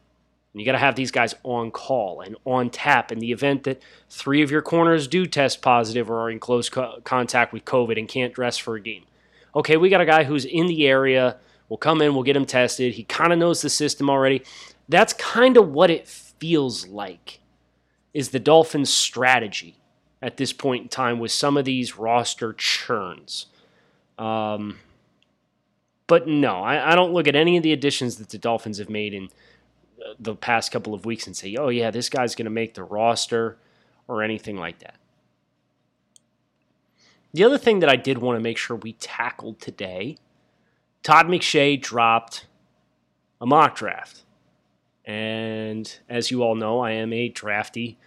And 0.54 0.60
you 0.60 0.66
got 0.66 0.74
to 0.74 0.80
have 0.80 0.96
these 0.96 1.12
guys 1.12 1.34
on 1.44 1.72
call 1.72 2.22
and 2.22 2.36
on 2.46 2.70
tap 2.70 3.12
in 3.12 3.20
the 3.20 3.32
event 3.32 3.64
that 3.64 3.82
three 4.10 4.42
of 4.42 4.52
your 4.52 4.62
corners 4.62 5.08
do 5.08 5.26
test 5.26 5.62
positive 5.62 6.10
or 6.10 6.22
are 6.22 6.30
in 6.30 6.40
close 6.40 6.68
co- 6.68 7.00
contact 7.04 7.54
with 7.54 7.64
COVID 7.64 7.98
and 7.98 8.08
can't 8.08 8.34
dress 8.34 8.58
for 8.58 8.76
a 8.76 8.82
game. 8.82 9.06
Okay, 9.56 9.78
we 9.78 9.90
got 9.90 10.02
a 10.02 10.06
guy 10.06 10.24
who's 10.24 10.44
in 10.44 10.68
the 10.68 10.88
area. 10.88 11.38
We'll 11.70 11.78
come 11.78 12.02
in, 12.02 12.14
we'll 12.14 12.24
get 12.24 12.36
him 12.36 12.46
tested. 12.46 12.94
He 12.96 13.04
kind 13.04 13.32
of 13.32 13.40
knows 13.40 13.62
the 13.62 13.70
system 13.70 14.10
already. 14.10 14.44
That's 14.90 15.14
kind 15.14 15.56
of 15.56 15.70
what 15.70 15.90
it 15.90 16.06
feels 16.08 16.86
like 16.88 17.40
is 18.14 18.30
the 18.30 18.40
Dolphins' 18.40 18.92
strategy 18.92 19.78
at 20.22 20.36
this 20.36 20.52
point 20.52 20.84
in 20.84 20.90
time 20.90 21.18
with 21.20 21.32
some 21.32 21.56
of 21.56 21.64
these 21.64 21.98
roster 21.98 22.52
churns. 22.52 23.46
Um, 24.20 24.80
but 26.08 26.28
no, 26.28 26.58
I, 26.58 26.92
I 26.92 26.96
don't 26.96 27.14
look 27.14 27.30
at 27.30 27.38
any 27.38 27.56
of 27.56 27.64
the 27.64 27.72
additions 27.72 28.18
that 28.18 28.30
the 28.30 28.38
Dolphins 28.38 28.80
have 28.80 28.90
made 28.90 29.14
in– 29.14 29.30
the 30.20 30.36
past 30.36 30.72
couple 30.72 30.94
of 30.94 31.06
weeks 31.06 31.28
and 31.28 31.36
say, 31.36 31.56
oh, 31.56 31.70
yeah, 31.70 31.92
this 31.92 32.10
guy's 32.10 32.36
going 32.36 32.46
to 32.46 32.52
make 32.52 32.74
the 32.74 32.84
roster 32.84 33.58
or 34.08 34.24
anything 34.24 34.58
like 34.58 34.80
that. 34.80 34.96
The 37.34 37.44
other 37.44 37.58
thing 37.58 37.80
that 37.80 37.90
I 37.90 37.96
did 37.96 38.18
want 38.18 38.38
to 38.38 38.44
make 38.44 38.58
sure 38.58 38.76
we 38.76 38.94
tackled 38.94 39.60
today 39.62 40.18
Todd 41.04 41.28
McShay 41.28 41.82
dropped 41.82 42.46
a 43.40 43.46
mock 43.46 43.76
draft. 43.76 44.24
And 45.06 46.00
as 46.08 46.30
you 46.30 46.44
all 46.44 46.56
know, 46.56 46.80
I 46.80 46.92
am 46.92 47.12
a 47.12 47.30
drafty 47.30 47.98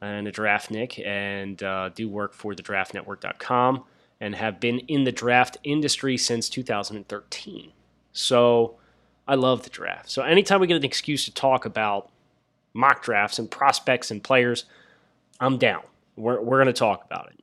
and 0.00 0.28
a 0.28 0.32
draftnik 0.32 1.04
and 1.06 1.62
uh, 1.62 1.88
do 1.88 2.08
work 2.08 2.34
for 2.34 2.54
the 2.54 2.62
draftnetwork.com 2.62 3.84
and 4.20 4.34
have 4.34 4.60
been 4.60 4.80
in 4.80 5.04
the 5.04 5.12
draft 5.12 5.56
industry 5.64 6.18
since 6.18 6.50
2013. 6.50 7.72
So 8.12 8.76
I 9.26 9.34
love 9.36 9.62
the 9.62 9.70
draft. 9.70 10.10
So 10.10 10.22
anytime 10.22 10.60
we 10.60 10.66
get 10.66 10.76
an 10.76 10.84
excuse 10.84 11.24
to 11.24 11.32
talk 11.32 11.64
about 11.64 12.10
mock 12.74 13.02
drafts 13.02 13.38
and 13.38 13.50
prospects 13.50 14.10
and 14.10 14.22
players, 14.22 14.64
I'm 15.40 15.58
down. 15.58 15.82
We're, 16.16 16.40
we're 16.40 16.62
going 16.62 16.66
to 16.66 16.78
talk 16.78 17.04
about 17.04 17.30
it. 17.30 17.40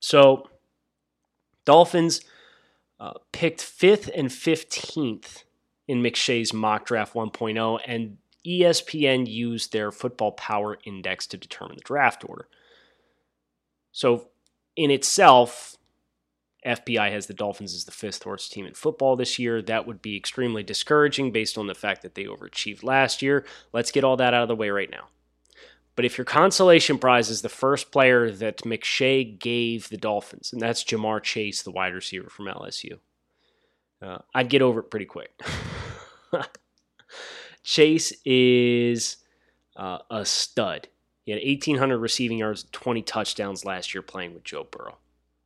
So, 0.00 0.48
Dolphins 1.64 2.20
uh, 3.00 3.14
picked 3.32 3.62
fifth 3.62 4.10
and 4.14 4.28
15th 4.28 5.44
in 5.88 6.02
McShay's 6.02 6.52
mock 6.52 6.86
draft 6.86 7.14
1.0, 7.14 7.80
and 7.86 8.18
ESPN 8.46 9.26
used 9.26 9.72
their 9.72 9.90
football 9.90 10.32
power 10.32 10.78
index 10.84 11.26
to 11.28 11.36
determine 11.36 11.76
the 11.76 11.82
draft 11.82 12.24
order. 12.28 12.48
So, 13.92 14.28
in 14.76 14.90
itself, 14.90 15.76
FPI 16.64 17.10
has 17.12 17.26
the 17.26 17.34
Dolphins 17.34 17.74
as 17.74 17.84
the 17.84 17.92
fifth 17.92 18.24
worst 18.24 18.52
team 18.52 18.66
in 18.66 18.74
football 18.74 19.16
this 19.16 19.38
year. 19.38 19.60
That 19.60 19.86
would 19.86 20.00
be 20.00 20.16
extremely 20.16 20.62
discouraging 20.62 21.30
based 21.30 21.58
on 21.58 21.66
the 21.66 21.74
fact 21.74 22.02
that 22.02 22.14
they 22.14 22.24
overachieved 22.24 22.82
last 22.82 23.22
year. 23.22 23.44
Let's 23.72 23.90
get 23.90 24.04
all 24.04 24.16
that 24.16 24.34
out 24.34 24.42
of 24.42 24.48
the 24.48 24.56
way 24.56 24.70
right 24.70 24.90
now. 24.90 25.08
But 25.96 26.04
if 26.04 26.18
your 26.18 26.24
consolation 26.24 26.98
prize 26.98 27.30
is 27.30 27.42
the 27.42 27.48
first 27.48 27.92
player 27.92 28.30
that 28.30 28.58
McShay 28.58 29.38
gave 29.38 29.88
the 29.88 29.96
Dolphins, 29.96 30.52
and 30.52 30.60
that's 30.60 30.82
Ja'Marr 30.82 31.22
Chase, 31.22 31.62
the 31.62 31.70
wide 31.70 31.94
receiver 31.94 32.28
from 32.28 32.46
LSU, 32.46 32.98
uh, 34.02 34.18
I'd 34.34 34.48
get 34.48 34.62
over 34.62 34.80
it 34.80 34.90
pretty 34.90 35.06
quick. 35.06 35.40
Chase 37.62 38.12
is 38.24 39.18
uh, 39.76 39.98
a 40.10 40.24
stud. 40.24 40.88
He 41.24 41.32
had 41.32 41.40
1,800 41.42 41.98
receiving 41.98 42.38
yards, 42.38 42.66
20 42.72 43.02
touchdowns 43.02 43.64
last 43.64 43.94
year 43.94 44.02
playing 44.02 44.34
with 44.34 44.44
Joe 44.44 44.66
Burrow 44.68 44.96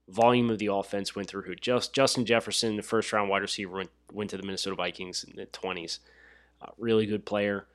volume 0.08 0.50
of 0.50 0.58
the 0.58 0.66
offense 0.72 1.14
went 1.14 1.28
through 1.28 1.42
who? 1.42 1.54
Just 1.54 1.94
Justin 1.94 2.24
Jefferson, 2.24 2.76
the 2.76 2.82
first 2.82 3.12
round 3.12 3.30
wide 3.30 3.42
receiver, 3.42 3.76
went, 3.76 3.90
went 4.12 4.30
to 4.30 4.36
the 4.36 4.42
Minnesota 4.42 4.76
Vikings 4.76 5.24
in 5.24 5.36
the 5.36 5.46
20s. 5.46 5.98
Uh, 6.60 6.70
really 6.78 7.06
good 7.06 7.24
player. 7.24 7.66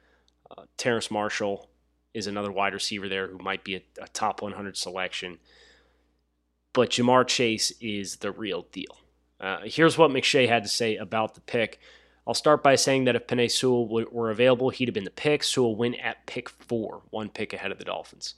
Uh, 0.51 0.63
Terrace 0.77 1.09
Marshall 1.11 1.69
is 2.13 2.27
another 2.27 2.51
wide 2.51 2.73
receiver 2.73 3.07
there 3.09 3.27
who 3.27 3.37
might 3.39 3.63
be 3.63 3.75
a, 3.75 3.81
a 4.01 4.07
top 4.09 4.41
100 4.41 4.77
selection. 4.77 5.39
but 6.73 6.89
Ja'Marr 6.91 7.27
Chase 7.27 7.71
is 7.79 8.17
the 8.17 8.31
real 8.31 8.67
deal. 8.71 8.97
Uh, 9.39 9.59
here's 9.65 9.97
what 9.97 10.11
McShay 10.11 10.47
had 10.47 10.63
to 10.63 10.69
say 10.69 10.95
about 10.95 11.35
the 11.35 11.41
pick. 11.41 11.79
I'll 12.25 12.33
start 12.33 12.63
by 12.63 12.75
saying 12.75 13.03
that 13.05 13.15
if 13.15 13.27
Penei 13.27 13.51
Sewell 13.51 13.87
were 13.87 14.29
available, 14.29 14.69
he'd 14.69 14.87
have 14.87 14.93
been 14.93 15.03
the 15.03 15.09
pick. 15.09 15.43
Sewell 15.43 15.75
went 15.75 15.95
at 15.99 16.25
pick 16.25 16.49
four, 16.49 17.01
one 17.09 17.29
pick 17.29 17.51
ahead 17.51 17.71
of 17.71 17.77
the 17.77 17.83
Dolphins. 17.83 18.35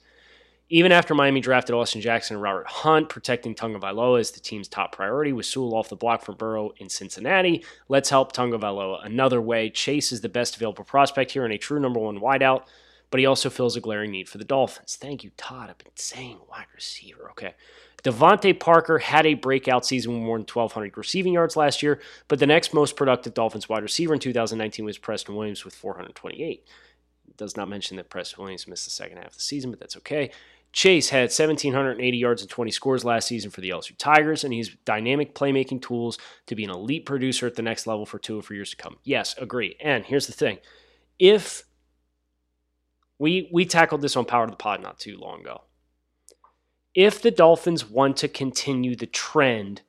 Even 0.68 0.90
after 0.90 1.14
Miami 1.14 1.40
drafted 1.40 1.76
Austin 1.76 2.00
Jackson 2.00 2.34
and 2.34 2.42
Robert 2.42 2.66
Hunt, 2.66 3.08
protecting 3.08 3.54
Tagovailoa 3.54 4.18
is 4.18 4.32
the 4.32 4.40
team's 4.40 4.66
top 4.66 4.90
priority. 4.90 5.32
With 5.32 5.46
Sewell 5.46 5.76
off 5.76 5.88
the 5.88 5.94
block 5.94 6.24
for 6.24 6.32
Burrow 6.32 6.72
in 6.78 6.88
Cincinnati, 6.88 7.64
let's 7.88 8.10
help 8.10 8.32
Tagovailoa 8.32 9.06
another 9.06 9.40
way. 9.40 9.70
Chase 9.70 10.10
is 10.10 10.22
the 10.22 10.28
best 10.28 10.56
available 10.56 10.82
prospect 10.82 11.30
here 11.30 11.44
and 11.44 11.54
a 11.54 11.58
true 11.58 11.78
number 11.78 12.00
one 12.00 12.18
wideout, 12.18 12.64
but 13.10 13.20
he 13.20 13.26
also 13.26 13.48
fills 13.48 13.76
a 13.76 13.80
glaring 13.80 14.10
need 14.10 14.28
for 14.28 14.38
the 14.38 14.44
Dolphins. 14.44 14.96
Thank 14.96 15.22
you, 15.22 15.30
Todd. 15.36 15.70
I've 15.70 15.78
been 15.78 15.92
saying 15.94 16.40
wide 16.50 16.66
receiver. 16.74 17.30
Okay. 17.30 17.54
DeVante 18.02 18.58
Parker 18.58 18.98
had 18.98 19.24
a 19.24 19.34
breakout 19.34 19.86
season 19.86 20.14
with 20.14 20.22
more 20.22 20.36
than 20.36 20.46
1,200 20.52 20.96
receiving 20.96 21.32
yards 21.32 21.56
last 21.56 21.80
year, 21.80 22.00
but 22.26 22.40
the 22.40 22.46
next 22.46 22.74
most 22.74 22.96
productive 22.96 23.34
Dolphins 23.34 23.68
wide 23.68 23.84
receiver 23.84 24.14
in 24.14 24.20
2019 24.20 24.84
was 24.84 24.98
Preston 24.98 25.36
Williams 25.36 25.64
with 25.64 25.76
428. 25.76 26.64
It 27.28 27.36
does 27.36 27.56
not 27.56 27.68
mention 27.68 27.96
that 27.98 28.10
Preston 28.10 28.42
Williams 28.42 28.66
missed 28.66 28.84
the 28.84 28.90
second 28.90 29.18
half 29.18 29.28
of 29.28 29.34
the 29.34 29.40
season, 29.40 29.70
but 29.70 29.78
that's 29.78 29.96
okay. 29.98 30.30
Chase 30.72 31.08
had 31.08 31.30
1,780 31.30 32.18
yards 32.18 32.42
and 32.42 32.50
20 32.50 32.70
scores 32.70 33.04
last 33.04 33.28
season 33.28 33.50
for 33.50 33.62
the 33.62 33.70
LSU 33.70 33.96
Tigers, 33.96 34.44
and 34.44 34.52
he's 34.52 34.76
dynamic 34.84 35.34
playmaking 35.34 35.80
tools 35.80 36.18
to 36.46 36.54
be 36.54 36.64
an 36.64 36.70
elite 36.70 37.06
producer 37.06 37.46
at 37.46 37.54
the 37.54 37.62
next 37.62 37.86
level 37.86 38.04
for 38.04 38.18
two 38.18 38.38
or 38.38 38.42
for 38.42 38.52
years 38.54 38.70
to 38.70 38.76
come. 38.76 38.98
Yes, 39.02 39.34
agree. 39.38 39.76
And 39.80 40.04
here's 40.04 40.26
the 40.26 40.34
thing: 40.34 40.58
if 41.18 41.64
we 43.18 43.48
we 43.52 43.64
tackled 43.64 44.02
this 44.02 44.16
on 44.16 44.26
Power 44.26 44.44
of 44.44 44.50
the 44.50 44.56
Pod 44.56 44.82
not 44.82 44.98
too 44.98 45.16
long 45.16 45.40
ago, 45.40 45.62
if 46.94 47.22
the 47.22 47.30
Dolphins 47.30 47.88
want 47.88 48.16
to 48.18 48.28
continue 48.28 48.96
the 48.96 49.06
trend 49.06 49.82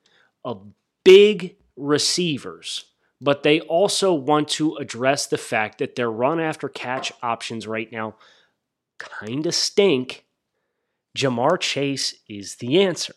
of 0.45 0.67
big 1.03 1.57
receivers, 1.75 2.85
but 3.19 3.43
they 3.43 3.59
also 3.61 4.13
want 4.13 4.47
to 4.49 4.75
address 4.75 5.25
the 5.25 5.37
fact 5.37 5.79
that 5.79 5.95
their 5.95 6.11
run 6.11 6.39
after 6.39 6.69
catch 6.69 7.11
options 7.21 7.67
right 7.67 7.91
now 7.91 8.15
kind 8.97 9.45
of 9.45 9.55
stink, 9.55 10.25
Ja'Marr 11.17 11.59
Chase 11.59 12.13
is 12.29 12.55
the 12.55 12.79
answer. 12.81 13.15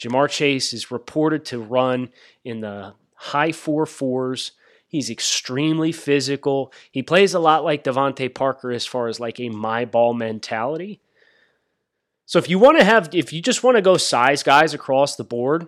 Ja'Marr 0.00 0.30
Chase 0.30 0.72
is 0.72 0.90
reported 0.90 1.44
to 1.46 1.58
run 1.58 2.08
in 2.42 2.60
the 2.60 2.94
high 3.14 3.52
four 3.52 3.84
fours. 3.84 4.52
He's 4.86 5.10
extremely 5.10 5.92
physical. 5.92 6.72
He 6.90 7.02
plays 7.02 7.34
a 7.34 7.38
lot 7.38 7.64
like 7.64 7.84
DeVante 7.84 8.34
Parker 8.34 8.70
as 8.70 8.86
far 8.86 9.08
as 9.08 9.20
like 9.20 9.38
a 9.38 9.50
my 9.50 9.84
ball 9.84 10.14
mentality. 10.14 11.00
So 12.24 12.38
if 12.38 12.48
you 12.48 12.58
want 12.58 12.78
to 12.78 12.84
have, 12.84 13.10
if 13.12 13.32
you 13.32 13.42
just 13.42 13.62
want 13.62 13.76
to 13.76 13.82
go 13.82 13.98
size 13.98 14.42
guys 14.42 14.72
across 14.72 15.16
the 15.16 15.24
board, 15.24 15.66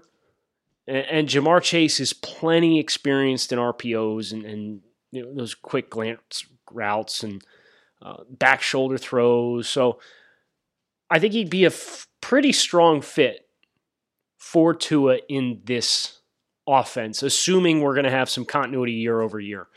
and, 0.87 1.07
and 1.11 1.29
Ja'Marr 1.29 1.63
Chase 1.63 2.01
is 2.01 2.15
plenty 2.15 2.81
experienced 2.81 3.53
in 3.53 3.59
RPOs 3.59 4.33
and, 4.33 4.47
and 4.47 4.81
you 5.11 5.23
know 5.23 5.35
those 5.35 5.55
quick 5.55 5.91
glance 5.91 6.47
routes 6.71 7.23
and 7.23 7.45
uh, 8.01 8.23
back 8.31 8.63
shoulder 8.63 8.97
throws. 8.97 9.69
So 9.69 9.99
I 11.11 11.19
think 11.19 11.33
he'd 11.33 11.51
be 11.51 11.65
a 11.65 11.69
f- 11.69 12.07
pretty 12.21 12.53
strong 12.53 13.03
fit 13.03 13.49
for 14.39 14.75
Tua 14.75 15.19
in 15.29 15.61
this 15.65 16.21
offense, 16.67 17.23
assuming 17.23 17.81
we're 17.81 17.95
going 17.95 18.05
to 18.05 18.11
have 18.11 18.31
some 18.31 18.45
continuity 18.45 18.93
year 18.93 19.21
over 19.21 19.41
year, 19.41 19.69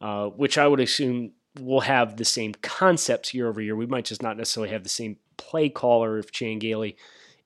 uh, 0.00 0.26
which 0.26 0.58
I 0.58 0.68
would 0.68 0.80
assume 0.80 1.32
we'll 1.60 1.80
have 1.80 2.16
the 2.16 2.24
same 2.24 2.54
concepts 2.54 3.34
year 3.34 3.48
over 3.48 3.60
year. 3.60 3.74
We 3.74 3.86
might 3.86 4.04
just 4.04 4.22
not 4.22 4.36
necessarily 4.36 4.70
have 4.70 4.82
the 4.82 4.88
same 4.88 5.16
play 5.36 5.68
caller 5.68 6.18
if 6.18 6.30
Chan 6.30 6.60
Gailey 6.60 6.96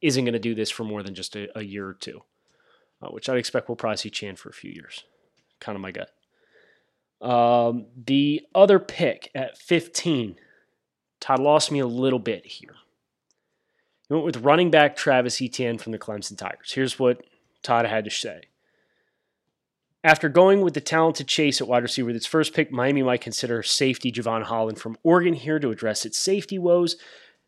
isn't 0.01 0.25
going 0.25 0.33
to 0.33 0.39
do 0.39 0.55
this 0.55 0.71
for 0.71 0.85
more 0.85 1.03
than 1.03 1.15
just 1.15 1.37
a, 1.37 1.49
a 1.59 1.63
year 1.63 1.89
or 1.89 1.95
two, 1.95 2.23
uh, 3.03 3.09
which 3.09 3.29
I'd 3.29 3.39
expect 3.39 3.69
we'll 3.69 3.77
probably 3.77 3.97
see 3.97 4.11
Chan 4.11 4.37
for 4.37 4.49
a 4.49 4.55
few 4.55 4.71
years. 4.71 5.05
Kind 5.61 5.77
of 5.77 5.83
my 5.83 5.93
gut. 5.93 6.11
Um, 7.21 7.87
the 7.97 8.43
other 8.55 8.79
pick 8.79 9.31
at 9.35 9.59
15, 9.59 10.37
Todd 11.21 11.41
lost 11.41 11.71
me 11.71 11.81
a 11.81 11.87
little 11.87 12.19
bit 12.19 12.47
here. 12.47 12.77
He 14.11 14.15
went 14.15 14.27
with 14.27 14.39
running 14.39 14.73
back 14.73 14.97
Travis 14.97 15.41
Etienne 15.41 15.79
from 15.79 15.93
the 15.93 15.99
Clemson 15.99 16.37
Tigers. 16.37 16.73
Here's 16.73 16.99
what 16.99 17.23
Todd 17.63 17.87
had 17.87 18.05
to 18.07 18.11
say. 18.11 18.43
After 20.03 20.29
going 20.29 20.63
with 20.63 20.75
the 20.75 20.81
talented 20.81 21.29
Chase 21.29 21.61
at 21.61 21.69
wide 21.69 21.85
receiver 21.85 22.07
with 22.07 22.17
its 22.17 22.27
first 22.27 22.53
pick, 22.53 22.73
Miami 22.73 23.05
might 23.05 23.21
consider 23.21 23.63
safety 23.63 24.11
Jevon 24.11 24.43
Holland 24.43 24.81
from 24.81 24.99
Oregon 25.05 25.35
here 25.35 25.61
to 25.61 25.71
address 25.71 26.05
its 26.05 26.19
safety 26.19 26.59
woes. 26.59 26.97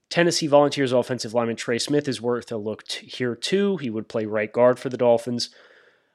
Tennessee 0.09 0.47
Volunteers 0.47 0.93
offensive 0.93 1.35
lineman 1.35 1.57
Trey 1.57 1.81
Smith 1.81 2.07
is 2.07 2.23
worth 2.23 2.53
a 2.53 2.57
look 2.57 2.89
here 2.93 3.35
too. 3.35 3.79
He 3.79 3.91
would 3.91 4.09
play 4.09 4.25
right 4.25 4.53
guard 4.53 4.79
for 4.79 4.89
the 4.89 4.97
Dolphins. 4.97 5.51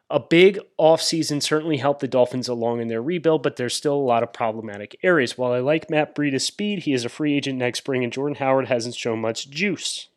A 0.09 0.19
big 0.21 0.61
offseason 0.79 1.43
certainly 1.43 1.77
helped 1.77 1.99
the 1.99 2.07
Dolphins 2.07 2.47
along 2.47 2.79
in 2.79 2.87
their 2.87 3.01
rebuild, 3.01 3.43
but 3.43 3.57
there's 3.57 3.75
still 3.75 3.95
a 3.95 3.99
lot 3.99 4.23
of 4.23 4.31
problematic 4.31 4.97
areas. 5.03 5.37
While 5.37 5.51
I 5.51 5.59
like 5.59 5.89
Matt 5.89 6.15
Breida's 6.15 6.45
speed, 6.45 6.83
he 6.83 6.93
is 6.93 7.03
a 7.03 7.09
free 7.09 7.35
agent 7.35 7.57
next 7.57 7.79
spring, 7.79 8.01
and 8.05 8.13
Jordan 8.13 8.37
Howard 8.37 8.67
hasn't 8.67 8.95
shown 8.95 9.19
much 9.19 9.49
juice. 9.49 10.07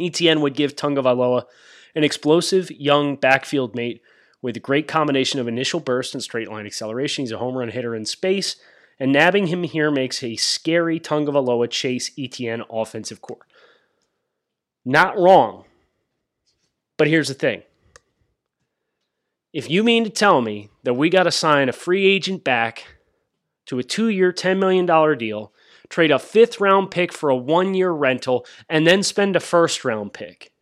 Etienne 0.00 0.40
would 0.40 0.54
give 0.54 0.76
Tagovailoa 0.76 1.44
an 1.94 2.04
explosive 2.04 2.70
young 2.70 3.16
backfield 3.16 3.74
mate 3.74 4.02
with 4.40 4.56
a 4.56 4.60
great 4.60 4.86
combination 4.86 5.40
of 5.40 5.48
initial 5.48 5.80
burst 5.80 6.14
and 6.14 6.22
straight 6.22 6.50
line 6.50 6.66
acceleration. 6.66 7.22
He's 7.22 7.32
a 7.32 7.38
home 7.38 7.56
run 7.56 7.70
hitter 7.70 7.94
in 7.94 8.04
space, 8.04 8.56
and 9.00 9.12
nabbing 9.12 9.48
him 9.48 9.64
here 9.64 9.90
makes 9.90 10.22
a 10.22 10.36
scary 10.36 11.00
Tagovailoa 11.00 11.70
Chase 11.70 12.10
Etienne 12.18 12.62
offensive 12.70 13.20
core. 13.20 13.46
Not 14.84 15.18
wrong, 15.18 15.64
but 16.96 17.08
here's 17.08 17.28
the 17.28 17.34
thing. 17.34 17.62
If 19.52 19.70
you 19.70 19.82
mean 19.82 20.04
to 20.04 20.10
tell 20.10 20.40
me 20.40 20.70
that 20.84 20.94
we 20.94 21.08
got 21.08 21.24
to 21.24 21.30
sign 21.30 21.68
a 21.68 21.72
free 21.72 22.06
agent 22.06 22.44
back 22.44 22.84
to 23.66 23.78
a 23.78 23.82
two 23.82 24.08
year, 24.08 24.32
$10 24.32 24.58
million 24.58 24.86
deal, 25.18 25.52
trade 25.88 26.10
a 26.10 26.18
fifth 26.18 26.60
round 26.60 26.90
pick 26.90 27.12
for 27.12 27.30
a 27.30 27.36
one 27.36 27.74
year 27.74 27.90
rental, 27.90 28.46
and 28.68 28.86
then 28.86 29.02
spend 29.02 29.36
a 29.36 29.40
first 29.40 29.84
round 29.84 30.12
pick, 30.12 30.52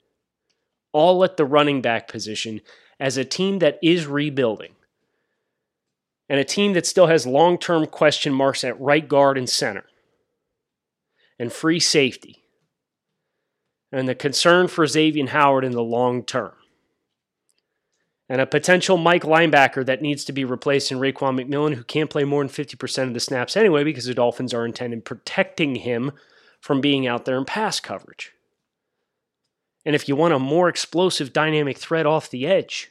all 0.93 1.25
at 1.25 1.37
the 1.37 1.45
running 1.45 1.83
back 1.83 2.09
position 2.09 2.61
as 2.99 3.17
a 3.17 3.25
team 3.25 3.59
that 3.61 3.79
is 3.83 4.07
rebuilding. 4.07 4.73
And 6.29 6.41
a 6.41 6.45
team 6.45 6.73
that 6.73 6.87
still 6.87 7.07
has 7.07 7.27
long 7.27 7.59
term 7.59 7.87
question 7.87 8.33
marks 8.33 8.65
at 8.65 8.81
right 8.81 9.07
guard 9.07 9.39
and 9.39 9.49
center. 9.49 9.85
And 11.39 11.53
free 11.53 11.81
safety. 11.81 12.43
And 13.93 14.09
the 14.09 14.15
concern 14.15 14.69
for 14.69 14.87
Xavier 14.87 15.29
Howard 15.29 15.65
in 15.65 15.73
the 15.73 15.83
long 15.83 16.25
term 16.25 16.53
and 18.29 18.41
a 18.41 18.47
potential 18.47 18.97
Mike 18.97 19.23
linebacker 19.23 19.85
that 19.87 20.03
needs 20.03 20.25
to 20.25 20.33
be 20.33 20.45
replaced 20.45 20.91
in 20.91 20.99
Raekwon 20.99 21.41
McMillan, 21.41 21.75
who 21.75 21.85
can't 21.85 22.11
play 22.11 22.25
more 22.25 22.43
than 22.43 22.53
50% 22.53 23.05
of 23.05 23.15
the 23.15 23.21
snaps 23.21 23.57
anyway 23.57 23.85
because 23.85 24.07
the 24.07 24.15
Dolphins 24.15 24.53
are 24.53 24.65
intent 24.65 24.93
intended 24.93 25.05
protecting 25.05 25.77
him 25.77 26.12
from 26.61 26.81
being 26.81 27.07
out 27.07 27.25
there 27.25 27.39
in 27.39 27.45
pass 27.45 27.79
coverage. 27.79 28.33
And 29.85 29.95
if 29.95 30.09
you 30.09 30.17
want 30.17 30.35
a 30.35 30.39
more 30.39 30.69
explosive 30.69 31.33
dynamic 31.33 31.79
threat 31.79 32.07
off 32.07 32.29
the 32.29 32.47
edge, 32.47 32.91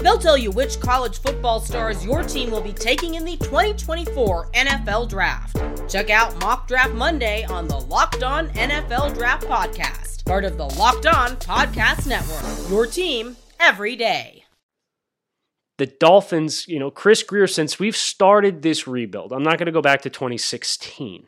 They'll 0.00 0.18
tell 0.18 0.38
you 0.38 0.50
which 0.50 0.80
college 0.80 1.20
football 1.20 1.60
stars 1.60 2.04
your 2.04 2.22
team 2.22 2.50
will 2.50 2.62
be 2.62 2.72
taking 2.72 3.16
in 3.16 3.24
the 3.24 3.36
2024 3.36 4.50
NFL 4.52 5.08
Draft. 5.08 5.56
Check 5.90 6.10
out 6.10 6.40
Mock 6.40 6.66
Draft 6.66 6.94
Monday 6.94 7.44
on 7.44 7.68
the 7.68 7.78
Locked 7.78 8.22
On 8.22 8.48
NFL 8.50 9.14
Draft 9.14 9.46
Podcast, 9.46 10.24
part 10.24 10.44
of 10.44 10.56
the 10.56 10.66
Locked 10.66 11.06
On 11.06 11.36
Podcast 11.36 12.06
Network. 12.06 12.70
Your 12.70 12.86
team 12.86 13.36
every 13.58 13.96
day. 13.96 14.44
The 15.78 15.86
Dolphins, 15.86 16.68
you 16.68 16.78
know, 16.78 16.90
Chris 16.90 17.22
Grier, 17.22 17.46
since 17.46 17.78
we've 17.78 17.96
started 17.96 18.62
this 18.62 18.86
rebuild, 18.86 19.32
I'm 19.32 19.42
not 19.42 19.58
going 19.58 19.66
to 19.66 19.72
go 19.72 19.82
back 19.82 20.02
to 20.02 20.10
2016 20.10 21.26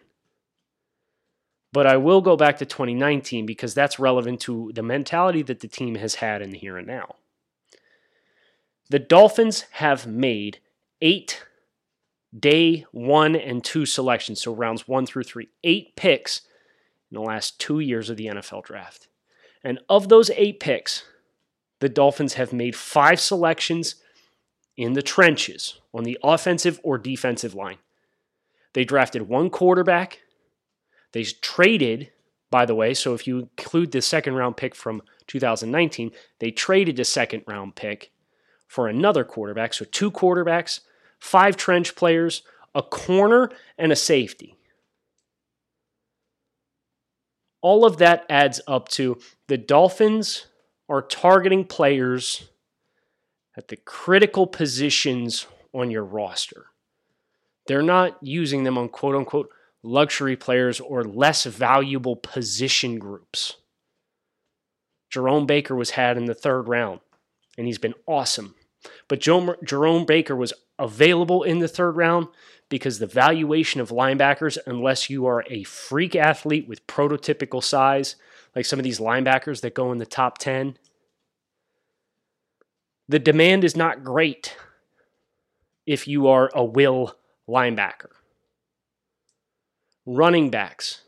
but 1.73 1.87
I 1.87 1.97
will 1.97 2.21
go 2.21 2.37
back 2.37 2.59
to 2.59 2.67
2019 2.67 3.47
because 3.47 3.75
that's 3.75 3.99
relevant 3.99 4.41
to 4.43 4.71
the 4.75 4.83
mentality 4.83 5.43
that 5.43 5.61
the 5.61 5.69
team 5.69 5.95
has 5.97 6.17
had 6.17 6.43
in 6.43 6.51
the 6.51 6.59
here 6.59 6.77
and 6.77 6.87
now. 6.87 7.17
The 8.93 8.99
Dolphins 8.99 9.63
have 9.71 10.07
made 10.07 10.59
eight 11.01 11.47
day 12.39 12.85
one 12.93 13.35
and 13.35 13.65
two 13.65 13.87
selections, 13.87 14.43
so 14.43 14.53
rounds 14.53 14.87
one 14.87 15.07
through 15.07 15.23
three, 15.23 15.49
eight 15.65 15.97
picks 15.97 16.43
in 17.11 17.15
the 17.15 17.23
last 17.23 17.59
two 17.59 17.81
years 17.81 18.11
of 18.11 18.19
the 18.19 18.27
NFL 18.27 18.65
draft. 18.65 19.09
And 19.65 19.79
of 19.89 20.11
those 20.11 20.29
eight 20.37 20.61
picks, 20.61 21.05
the 21.81 21.89
Dolphins 21.89 22.35
have 22.35 22.53
made 22.53 22.77
five 22.77 23.19
selections 23.19 23.95
in 24.77 24.93
the 24.93 25.01
trenches 25.01 25.81
on 25.95 26.05
the 26.05 26.19
offensive 26.23 26.79
or 26.83 26.99
defensive 26.99 27.55
line. 27.55 27.79
They 28.75 28.85
drafted 28.85 29.23
one 29.23 29.49
quarterback, 29.49 30.21
They 31.13 31.25
traded, 31.25 32.11
by 32.51 32.67
the 32.67 32.75
way, 32.75 32.93
so 32.93 33.15
if 33.15 33.27
you 33.27 33.39
include 33.39 33.93
the 33.93 34.03
second 34.03 34.35
round 34.35 34.59
pick 34.59 34.75
from 34.75 35.01
2019, 35.29 36.11
they 36.41 36.51
traded 36.51 37.01
a 37.01 37.07
second 37.07 37.45
round 37.47 37.75
pick 37.75 38.12
for 38.73 38.89
another 38.89 39.23
quarterback. 39.23 39.75
So 39.75 39.85
two 39.85 40.11
quarterbacks, 40.11 40.81
five 41.19 41.59
trench 41.59 41.95
players, 41.95 42.41
a 42.75 42.83
corner, 42.83 43.51
and 43.77 43.93
a 43.93 43.97
safety. 43.97 44.57
All 47.61 47.85
of 47.85 47.99
that 47.99 48.25
adds 48.31 48.63
up 48.67 48.89
to 48.93 49.19
the 49.47 49.59
Dolphins 49.59 50.47
are 50.89 51.03
targeting 51.03 51.67
players 51.67 52.49
at 53.59 53.69
the 53.69 53.77
critical 53.77 54.47
positions 54.47 55.47
on 55.75 55.91
your 55.91 56.05
roster. 56.05 56.69
They're 57.67 57.83
not 57.83 58.17
using 58.23 58.65
them 58.65 58.79
on 58.79 58.89
quote 58.89 59.17
unquote 59.17 59.51
luxury 59.83 60.35
players 60.35 60.81
or 60.81 61.05
less 61.05 61.45
valuable 61.45 62.17
position 62.17 62.99
groups. 62.99 63.59
Jerome 65.11 65.45
Baker 65.45 65.77
was 65.77 65.91
had 65.91 66.17
in 66.17 66.25
the 66.25 66.35
third 66.35 66.69
round, 66.69 67.01
and 67.59 67.67
he's 67.67 67.77
been 67.77 67.95
awesome. 68.07 68.55
But 69.09 69.21
Jerome 69.21 70.05
Baker 70.07 70.37
was 70.37 70.53
available 70.79 71.43
in 71.43 71.59
the 71.59 71.69
third 71.69 71.97
round 71.97 72.29
because 72.69 72.99
the 72.99 73.07
valuation 73.07 73.81
of 73.81 73.91
linebackers, 73.91 74.59
unless 74.67 75.11
you 75.11 75.27
are 75.27 75.45
a 75.51 75.63
freak 75.65 76.17
athlete 76.17 76.67
with 76.67 76.87
prototypical 76.87 77.63
size, 77.63 78.17
like 78.57 78.65
some 78.65 78.79
of 78.79 78.85
these 78.85 78.99
linebackers 78.99 79.61
that 79.61 79.75
go 79.75 79.93
in 79.93 79.99
the 79.99 80.07
top 80.07 80.39
10, 80.39 80.77
the 83.09 83.19
demand 83.19 83.65
is 83.65 83.77
not 83.77 84.05
great 84.05 84.57
if 85.87 86.09
you 86.09 86.29
are 86.29 86.51
a 86.55 86.65
will 86.65 87.17
linebacker. 87.49 88.11
Running 90.07 90.51
backs. 90.51 91.02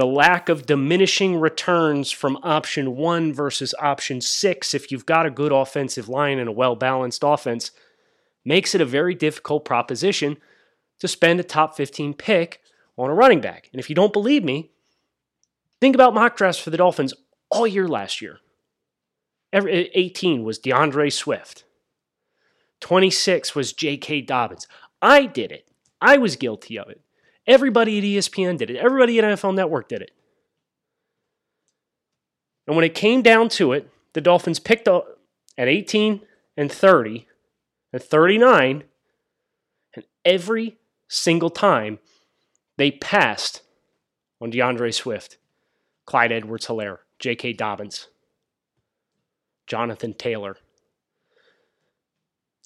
The 0.00 0.06
lack 0.06 0.48
of 0.48 0.64
diminishing 0.64 1.38
returns 1.38 2.10
from 2.10 2.38
option 2.42 2.96
one 2.96 3.34
versus 3.34 3.74
option 3.78 4.22
six, 4.22 4.72
if 4.72 4.90
you've 4.90 5.04
got 5.04 5.26
a 5.26 5.30
good 5.30 5.52
offensive 5.52 6.08
line 6.08 6.38
and 6.38 6.48
a 6.48 6.52
well 6.52 6.74
balanced 6.74 7.22
offense, 7.22 7.70
makes 8.42 8.74
it 8.74 8.80
a 8.80 8.86
very 8.86 9.14
difficult 9.14 9.66
proposition 9.66 10.38
to 11.00 11.06
spend 11.06 11.38
a 11.38 11.44
top 11.44 11.76
15 11.76 12.14
pick 12.14 12.62
on 12.96 13.10
a 13.10 13.14
running 13.14 13.42
back. 13.42 13.68
And 13.74 13.78
if 13.78 13.90
you 13.90 13.94
don't 13.94 14.14
believe 14.14 14.42
me, 14.42 14.70
think 15.82 15.94
about 15.94 16.14
mock 16.14 16.34
drafts 16.34 16.62
for 16.62 16.70
the 16.70 16.78
Dolphins 16.78 17.12
all 17.50 17.66
year 17.66 17.86
last 17.86 18.22
year. 18.22 18.38
Every, 19.52 19.90
18 19.92 20.44
was 20.44 20.58
D'Andre 20.58 21.10
Swift. 21.10 21.64
26 22.80 23.54
was 23.54 23.74
J.K. 23.74 24.22
Dobbins. 24.22 24.66
I 25.02 25.26
did 25.26 25.52
it. 25.52 25.68
I 26.00 26.16
was 26.16 26.36
guilty 26.36 26.78
of 26.78 26.88
it. 26.88 27.02
Everybody 27.46 27.98
at 27.98 28.04
ESPN 28.04 28.58
did 28.58 28.70
it. 28.70 28.76
Everybody 28.76 29.18
at 29.18 29.24
NFL 29.24 29.54
Network 29.54 29.88
did 29.88 30.02
it. 30.02 30.12
And 32.66 32.76
when 32.76 32.84
it 32.84 32.94
came 32.94 33.22
down 33.22 33.48
to 33.50 33.72
it, 33.72 33.90
the 34.12 34.20
Dolphins 34.20 34.58
picked 34.58 34.86
up 34.86 35.18
at 35.58 35.68
18 35.68 36.20
and 36.56 36.70
30 36.70 37.26
and 37.92 38.02
39, 38.02 38.84
and 39.94 40.04
every 40.24 40.78
single 41.08 41.50
time 41.50 41.98
they 42.76 42.90
passed 42.90 43.62
on 44.40 44.50
D'Andre 44.50 44.90
Swift, 44.90 45.38
Clyde 46.06 46.32
Edwards 46.32 46.66
Helaire, 46.66 46.98
J.K. 47.18 47.54
Dobbins, 47.54 48.08
Jonathan 49.66 50.14
Taylor 50.14 50.56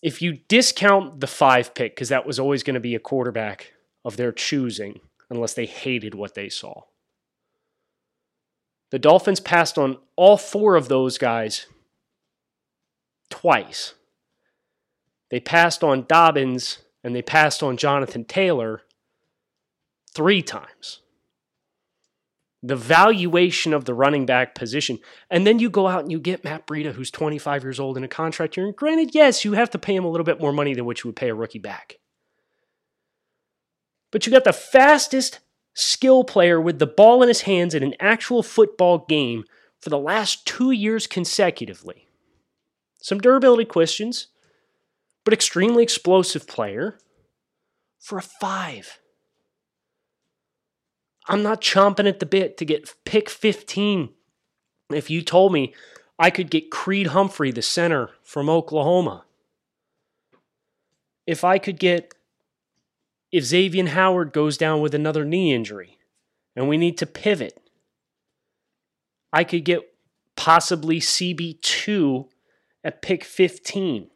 if 0.04 0.20
you 0.20 0.34
discount 0.48 1.20
the 1.20 1.26
five 1.26 1.74
pick, 1.74 1.94
because 1.94 2.10
that 2.10 2.26
was 2.26 2.38
always 2.38 2.62
going 2.62 2.74
to 2.74 2.80
be 2.80 2.94
a 2.94 3.00
quarterback 3.00 3.72
of 4.04 4.16
their 4.16 4.32
choosing, 4.32 5.00
unless 5.30 5.54
they 5.54 5.66
hated 5.66 6.14
what 6.14 6.34
they 6.34 6.48
saw, 6.48 6.82
the 8.90 8.98
Dolphins 8.98 9.40
passed 9.40 9.76
on 9.78 9.98
all 10.16 10.36
four 10.36 10.76
of 10.76 10.88
those 10.88 11.18
guys 11.18 11.66
twice. 13.30 13.94
They 15.30 15.40
passed 15.40 15.82
on 15.82 16.06
Dobbins 16.06 16.78
and 17.02 17.14
they 17.14 17.22
passed 17.22 17.62
on 17.62 17.76
Jonathan 17.76 18.24
Taylor 18.24 18.82
three 20.14 20.42
times 20.42 21.00
the 22.64 22.76
valuation 22.76 23.74
of 23.74 23.84
the 23.84 23.92
running 23.92 24.24
back 24.24 24.54
position. 24.54 24.98
And 25.28 25.46
then 25.46 25.58
you 25.58 25.68
go 25.68 25.86
out 25.86 26.00
and 26.00 26.10
you 26.10 26.18
get 26.18 26.44
Matt 26.44 26.66
Breida, 26.66 26.92
who's 26.92 27.10
25 27.10 27.62
years 27.62 27.78
old 27.78 27.98
in 27.98 28.04
a 28.04 28.08
contract 28.08 28.56
year. 28.56 28.64
And 28.64 28.74
granted, 28.74 29.14
yes, 29.14 29.44
you 29.44 29.52
have 29.52 29.68
to 29.70 29.78
pay 29.78 29.94
him 29.94 30.04
a 30.04 30.10
little 30.10 30.24
bit 30.24 30.40
more 30.40 30.52
money 30.52 30.72
than 30.72 30.86
what 30.86 31.04
you 31.04 31.08
would 31.08 31.16
pay 31.16 31.28
a 31.28 31.34
rookie 31.34 31.58
back. 31.58 31.98
But 34.14 34.26
you 34.26 34.32
got 34.32 34.44
the 34.44 34.52
fastest 34.52 35.40
skill 35.74 36.22
player 36.22 36.60
with 36.60 36.78
the 36.78 36.86
ball 36.86 37.20
in 37.20 37.26
his 37.26 37.40
hands 37.40 37.74
in 37.74 37.82
an 37.82 37.96
actual 37.98 38.44
football 38.44 38.98
game 39.08 39.42
for 39.80 39.90
the 39.90 39.98
last 39.98 40.46
two 40.46 40.70
years 40.70 41.08
consecutively. 41.08 42.06
Some 43.00 43.18
durability 43.18 43.64
questions, 43.64 44.28
but 45.24 45.34
extremely 45.34 45.82
explosive 45.82 46.46
player 46.46 46.96
for 47.98 48.16
a 48.16 48.22
five. 48.22 49.00
I'm 51.26 51.42
not 51.42 51.60
chomping 51.60 52.08
at 52.08 52.20
the 52.20 52.26
bit 52.26 52.56
to 52.58 52.64
get 52.64 52.94
pick 53.04 53.28
15. 53.28 54.10
If 54.90 55.10
you 55.10 55.22
told 55.22 55.52
me 55.52 55.74
I 56.20 56.30
could 56.30 56.52
get 56.52 56.70
Creed 56.70 57.08
Humphrey, 57.08 57.50
the 57.50 57.62
center 57.62 58.10
from 58.22 58.48
Oklahoma, 58.48 59.24
if 61.26 61.42
I 61.42 61.58
could 61.58 61.80
get, 61.80 62.14
if 63.34 63.42
Xavier 63.42 63.88
Howard 63.88 64.32
goes 64.32 64.56
down 64.56 64.80
with 64.80 64.94
another 64.94 65.24
knee 65.24 65.52
injury 65.52 65.98
and 66.54 66.68
we 66.68 66.78
need 66.78 66.96
to 66.98 67.04
pivot, 67.04 67.60
I 69.32 69.42
could 69.42 69.64
get 69.64 69.80
possibly 70.36 71.00
CB2 71.00 72.28
at 72.84 73.02
pick 73.02 73.24
15. 73.24 74.08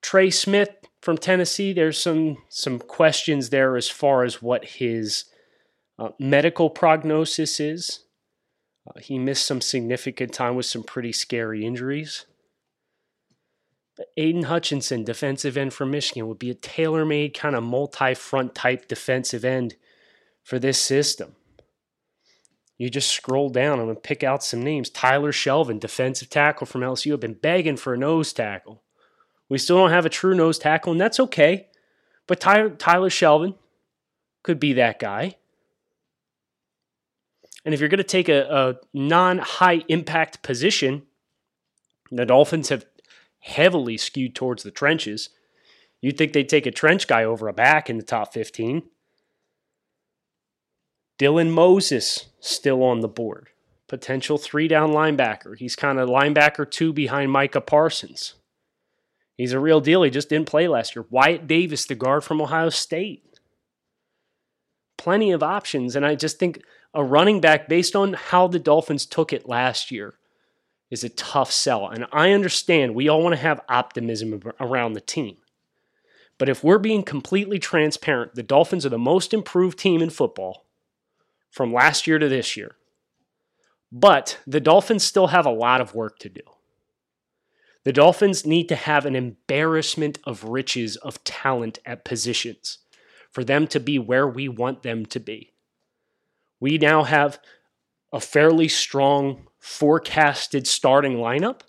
Trey 0.00 0.30
Smith 0.30 0.70
from 1.02 1.18
Tennessee, 1.18 1.72
there's 1.72 2.00
some 2.00 2.36
some 2.48 2.78
questions 2.78 3.50
there 3.50 3.76
as 3.76 3.88
far 3.88 4.22
as 4.22 4.40
what 4.40 4.64
his 4.66 5.24
uh, 5.98 6.10
medical 6.20 6.70
prognosis 6.70 7.58
is. 7.58 8.04
Uh, 8.88 9.00
he 9.00 9.18
missed 9.18 9.48
some 9.48 9.60
significant 9.60 10.32
time 10.32 10.54
with 10.54 10.66
some 10.66 10.84
pretty 10.84 11.10
scary 11.10 11.66
injuries. 11.66 12.24
But 13.96 14.08
Aidan 14.16 14.44
Hutchinson, 14.44 15.04
defensive 15.04 15.56
end 15.56 15.72
from 15.72 15.90
Michigan, 15.90 16.28
would 16.28 16.38
be 16.38 16.50
a 16.50 16.54
tailor-made 16.54 17.32
kind 17.34 17.56
of 17.56 17.62
multi-front 17.62 18.54
type 18.54 18.88
defensive 18.88 19.44
end 19.44 19.76
for 20.42 20.58
this 20.58 20.78
system. 20.78 21.34
You 22.78 22.90
just 22.90 23.10
scroll 23.10 23.48
down 23.48 23.80
and 23.80 24.02
pick 24.02 24.22
out 24.22 24.44
some 24.44 24.62
names. 24.62 24.90
Tyler 24.90 25.32
Shelvin, 25.32 25.80
defensive 25.80 26.28
tackle 26.28 26.66
from 26.66 26.82
LSU, 26.82 27.12
have 27.12 27.20
been 27.20 27.34
begging 27.34 27.78
for 27.78 27.94
a 27.94 27.98
nose 27.98 28.34
tackle. 28.34 28.82
We 29.48 29.58
still 29.58 29.78
don't 29.78 29.90
have 29.90 30.04
a 30.04 30.10
true 30.10 30.34
nose 30.34 30.58
tackle, 30.58 30.92
and 30.92 31.00
that's 31.00 31.20
okay. 31.20 31.68
But 32.26 32.40
Tyler, 32.40 32.70
Tyler 32.70 33.08
Shelvin 33.08 33.54
could 34.42 34.60
be 34.60 34.74
that 34.74 34.98
guy. 34.98 35.36
And 37.64 37.72
if 37.72 37.80
you're 37.80 37.88
going 37.88 37.98
to 37.98 38.04
take 38.04 38.28
a, 38.28 38.42
a 38.42 38.96
non 38.96 39.38
high 39.38 39.82
impact 39.88 40.42
position, 40.42 41.02
the 42.10 42.26
Dolphins 42.26 42.68
have 42.68 42.84
heavily 43.40 43.96
skewed 43.96 44.34
towards 44.34 44.62
the 44.62 44.70
trenches. 44.70 45.30
You'd 46.00 46.18
think 46.18 46.32
they'd 46.32 46.48
take 46.48 46.66
a 46.66 46.70
trench 46.70 47.06
guy 47.06 47.24
over 47.24 47.48
a 47.48 47.52
back 47.52 47.88
in 47.88 47.96
the 47.96 48.02
top 48.02 48.32
15. 48.32 48.82
Dylan 51.18 51.50
Moses 51.50 52.26
still 52.40 52.82
on 52.82 53.00
the 53.00 53.08
board. 53.08 53.48
Potential 53.88 54.36
three 54.36 54.68
down 54.68 54.90
linebacker. 54.90 55.56
He's 55.56 55.76
kind 55.76 55.98
of 55.98 56.08
linebacker 56.08 56.70
two 56.70 56.92
behind 56.92 57.30
Micah 57.30 57.60
Parsons. 57.60 58.34
He's 59.36 59.52
a 59.52 59.60
real 59.60 59.80
deal. 59.80 60.02
He 60.02 60.10
just 60.10 60.28
didn't 60.28 60.48
play 60.48 60.66
last 60.66 60.96
year. 60.96 61.06
Wyatt 61.10 61.46
Davis, 61.46 61.86
the 61.86 61.94
guard 61.94 62.24
from 62.24 62.40
Ohio 62.40 62.70
State. 62.70 63.22
Plenty 64.96 65.30
of 65.30 65.42
options. 65.42 65.94
And 65.94 66.04
I 66.04 66.14
just 66.14 66.38
think 66.38 66.62
a 66.94 67.04
running 67.04 67.40
back, 67.40 67.68
based 67.68 67.94
on 67.94 68.14
how 68.14 68.48
the 68.48 68.58
Dolphins 68.58 69.04
took 69.06 69.32
it 69.32 69.48
last 69.48 69.90
year, 69.90 70.14
is 70.90 71.04
a 71.04 71.08
tough 71.08 71.50
sell. 71.50 71.88
And 71.88 72.06
I 72.12 72.32
understand 72.32 72.94
we 72.94 73.08
all 73.08 73.22
want 73.22 73.34
to 73.34 73.40
have 73.40 73.60
optimism 73.68 74.42
around 74.60 74.92
the 74.92 75.00
team. 75.00 75.36
But 76.38 76.48
if 76.48 76.62
we're 76.62 76.78
being 76.78 77.02
completely 77.02 77.58
transparent, 77.58 78.34
the 78.34 78.42
Dolphins 78.42 78.84
are 78.84 78.90
the 78.90 78.98
most 78.98 79.32
improved 79.32 79.78
team 79.78 80.02
in 80.02 80.10
football 80.10 80.66
from 81.50 81.72
last 81.72 82.06
year 82.06 82.18
to 82.18 82.28
this 82.28 82.56
year. 82.56 82.76
But 83.90 84.38
the 84.46 84.60
Dolphins 84.60 85.04
still 85.04 85.28
have 85.28 85.46
a 85.46 85.50
lot 85.50 85.80
of 85.80 85.94
work 85.94 86.18
to 86.20 86.28
do. 86.28 86.42
The 87.84 87.92
Dolphins 87.92 88.44
need 88.44 88.68
to 88.68 88.76
have 88.76 89.06
an 89.06 89.14
embarrassment 89.14 90.18
of 90.24 90.44
riches 90.44 90.96
of 90.96 91.22
talent 91.24 91.78
at 91.86 92.04
positions 92.04 92.78
for 93.30 93.44
them 93.44 93.66
to 93.68 93.78
be 93.78 93.98
where 93.98 94.26
we 94.26 94.48
want 94.48 94.82
them 94.82 95.06
to 95.06 95.20
be. 95.20 95.52
We 96.58 96.78
now 96.78 97.04
have 97.04 97.38
a 98.12 98.20
fairly 98.20 98.66
strong 98.66 99.46
forecasted 99.66 100.64
starting 100.64 101.16
lineup. 101.16 101.62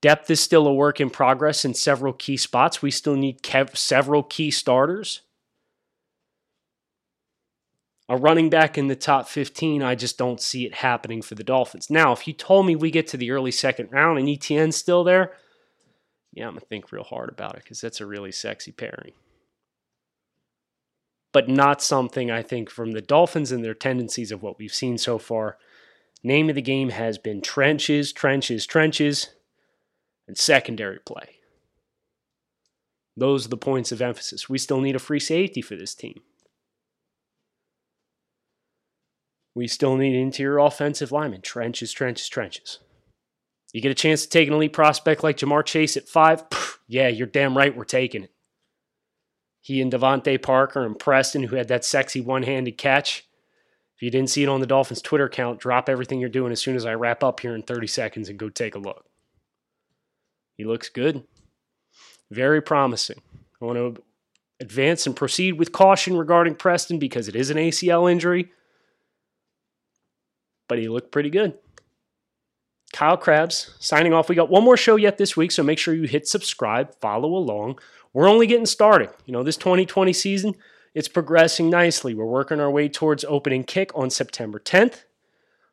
Depth 0.00 0.28
is 0.32 0.40
still 0.40 0.66
a 0.66 0.74
work 0.74 1.00
in 1.00 1.10
progress 1.10 1.64
in 1.64 1.74
several 1.74 2.12
key 2.12 2.36
spots. 2.36 2.82
We 2.82 2.90
still 2.90 3.14
need 3.14 3.40
kev- 3.40 3.76
several 3.76 4.24
key 4.24 4.50
starters. 4.50 5.20
A 8.08 8.16
running 8.16 8.50
back 8.50 8.76
in 8.76 8.88
the 8.88 8.96
top 8.96 9.28
15, 9.28 9.80
I 9.80 9.94
just 9.94 10.18
don't 10.18 10.40
see 10.40 10.66
it 10.66 10.74
happening 10.74 11.22
for 11.22 11.36
the 11.36 11.44
Dolphins. 11.44 11.88
Now, 11.88 12.10
if 12.12 12.26
you 12.26 12.34
told 12.34 12.66
me 12.66 12.74
we 12.74 12.90
get 12.90 13.06
to 13.06 13.16
the 13.16 13.30
early 13.30 13.52
second 13.52 13.92
round 13.92 14.18
and 14.18 14.28
Etienne's 14.28 14.76
still 14.76 15.04
there, 15.04 15.32
yeah, 16.32 16.46
I'm 16.46 16.54
going 16.54 16.60
to 16.60 16.66
think 16.66 16.90
real 16.90 17.04
hard 17.04 17.28
about 17.28 17.54
it 17.54 17.62
because 17.62 17.80
that's 17.80 18.00
a 18.00 18.06
really 18.06 18.32
sexy 18.32 18.72
pairing. 18.72 19.12
But 21.32 21.48
not 21.48 21.80
something 21.80 22.28
I 22.28 22.42
think 22.42 22.70
from 22.70 22.90
the 22.90 23.00
Dolphins 23.00 23.52
and 23.52 23.64
their 23.64 23.72
tendencies 23.72 24.32
of 24.32 24.42
what 24.42 24.58
we've 24.58 24.74
seen 24.74 24.98
so 24.98 25.16
far. 25.16 25.58
Name 26.24 26.48
of 26.48 26.54
the 26.54 26.62
game 26.62 26.90
has 26.90 27.18
been 27.18 27.40
trenches, 27.40 28.12
trenches, 28.12 28.66
trenches, 28.66 29.30
and 30.28 30.38
secondary 30.38 31.00
play. 31.00 31.38
Those 33.16 33.46
are 33.46 33.50
the 33.50 33.56
points 33.56 33.92
of 33.92 34.00
emphasis. 34.00 34.48
We 34.48 34.58
still 34.58 34.80
need 34.80 34.96
a 34.96 35.00
free 35.00 35.20
safety 35.20 35.60
for 35.60 35.76
this 35.76 35.94
team. 35.94 36.20
We 39.54 39.66
still 39.66 39.96
need 39.96 40.14
interior 40.14 40.58
offensive 40.58 41.12
linemen. 41.12 41.42
Trenches, 41.42 41.92
trenches, 41.92 42.28
trenches. 42.28 42.78
You 43.72 43.80
get 43.80 43.90
a 43.90 43.94
chance 43.94 44.22
to 44.22 44.28
take 44.28 44.48
an 44.48 44.54
elite 44.54 44.72
prospect 44.72 45.22
like 45.22 45.38
Ja'Marr 45.38 45.64
Chase 45.64 45.96
at 45.96 46.08
five? 46.08 46.44
Yeah, 46.88 47.08
you're 47.08 47.26
damn 47.26 47.56
right 47.56 47.76
we're 47.76 47.84
taking 47.84 48.24
it. 48.24 48.32
He 49.60 49.80
and 49.80 49.92
DeVante 49.92 50.42
Parker 50.42 50.84
and 50.84 50.98
Preston, 50.98 51.44
who 51.44 51.56
had 51.56 51.68
that 51.68 51.84
sexy 51.84 52.20
one 52.20 52.42
handed 52.42 52.76
catch. 52.76 53.26
If 54.02 54.06
you 54.06 54.10
didn't 54.10 54.30
see 54.30 54.42
it 54.42 54.48
on 54.48 54.60
the 54.60 54.66
Dolphins 54.66 55.00
Twitter 55.00 55.26
account, 55.26 55.60
drop 55.60 55.88
everything 55.88 56.18
you're 56.18 56.28
doing 56.28 56.50
as 56.50 56.60
soon 56.60 56.74
as 56.74 56.84
I 56.84 56.94
wrap 56.94 57.22
up 57.22 57.38
here 57.38 57.54
in 57.54 57.62
30 57.62 57.86
seconds 57.86 58.28
and 58.28 58.36
go 58.36 58.48
take 58.48 58.74
a 58.74 58.80
look. 58.80 59.06
He 60.56 60.64
looks 60.64 60.88
good. 60.88 61.22
Very 62.28 62.60
promising. 62.60 63.22
I 63.60 63.64
want 63.64 63.78
to 63.78 64.02
advance 64.58 65.06
and 65.06 65.14
proceed 65.14 65.52
with 65.52 65.70
caution 65.70 66.16
regarding 66.16 66.56
Preston 66.56 66.98
because 66.98 67.28
it 67.28 67.36
is 67.36 67.50
an 67.50 67.56
ACL 67.58 68.10
injury 68.10 68.50
but 70.72 70.78
he 70.78 70.88
looked 70.88 71.12
pretty 71.12 71.28
good. 71.28 71.52
Kyle 72.94 73.18
Crabbs 73.18 73.74
signing 73.78 74.14
off. 74.14 74.30
We 74.30 74.34
got 74.34 74.48
one 74.48 74.64
more 74.64 74.78
show 74.78 74.96
yet 74.96 75.18
this 75.18 75.36
week, 75.36 75.52
so 75.52 75.62
make 75.62 75.78
sure 75.78 75.92
you 75.92 76.04
hit 76.04 76.26
subscribe, 76.26 76.94
follow 76.98 77.34
along. 77.34 77.78
We're 78.14 78.26
only 78.26 78.46
getting 78.46 78.64
started. 78.64 79.10
You 79.26 79.34
know, 79.34 79.42
this 79.42 79.58
2020 79.58 80.14
season, 80.14 80.54
it's 80.94 81.08
progressing 81.08 81.70
nicely. 81.70 82.14
We're 82.14 82.24
working 82.24 82.60
our 82.60 82.70
way 82.70 82.88
towards 82.88 83.24
opening 83.24 83.64
kick 83.64 83.90
on 83.94 84.10
September 84.10 84.58
10th. 84.58 85.04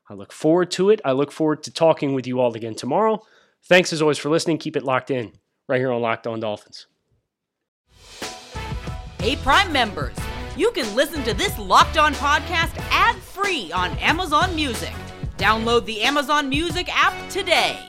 I 0.09 0.13
look 0.13 0.31
forward 0.31 0.71
to 0.71 0.89
it. 0.89 1.01
I 1.05 1.11
look 1.11 1.31
forward 1.31 1.63
to 1.63 1.71
talking 1.71 2.13
with 2.13 2.25
you 2.25 2.39
all 2.39 2.55
again 2.55 2.75
tomorrow. 2.75 3.21
Thanks 3.65 3.93
as 3.93 4.01
always 4.01 4.17
for 4.17 4.29
listening. 4.29 4.57
Keep 4.57 4.77
it 4.77 4.83
locked 4.83 5.11
in 5.11 5.33
right 5.67 5.79
here 5.79 5.91
on 5.91 6.01
Locked 6.01 6.25
On 6.25 6.39
Dolphins. 6.39 6.87
Hey, 9.19 9.35
Prime 9.35 9.71
members, 9.71 10.15
you 10.55 10.71
can 10.71 10.95
listen 10.95 11.23
to 11.23 11.33
this 11.33 11.57
Locked 11.59 11.97
On 11.97 12.13
podcast 12.15 12.75
ad 12.89 13.17
free 13.17 13.71
on 13.71 13.91
Amazon 13.97 14.55
Music. 14.55 14.93
Download 15.37 15.85
the 15.85 16.01
Amazon 16.01 16.49
Music 16.49 16.89
app 16.91 17.29
today. 17.29 17.88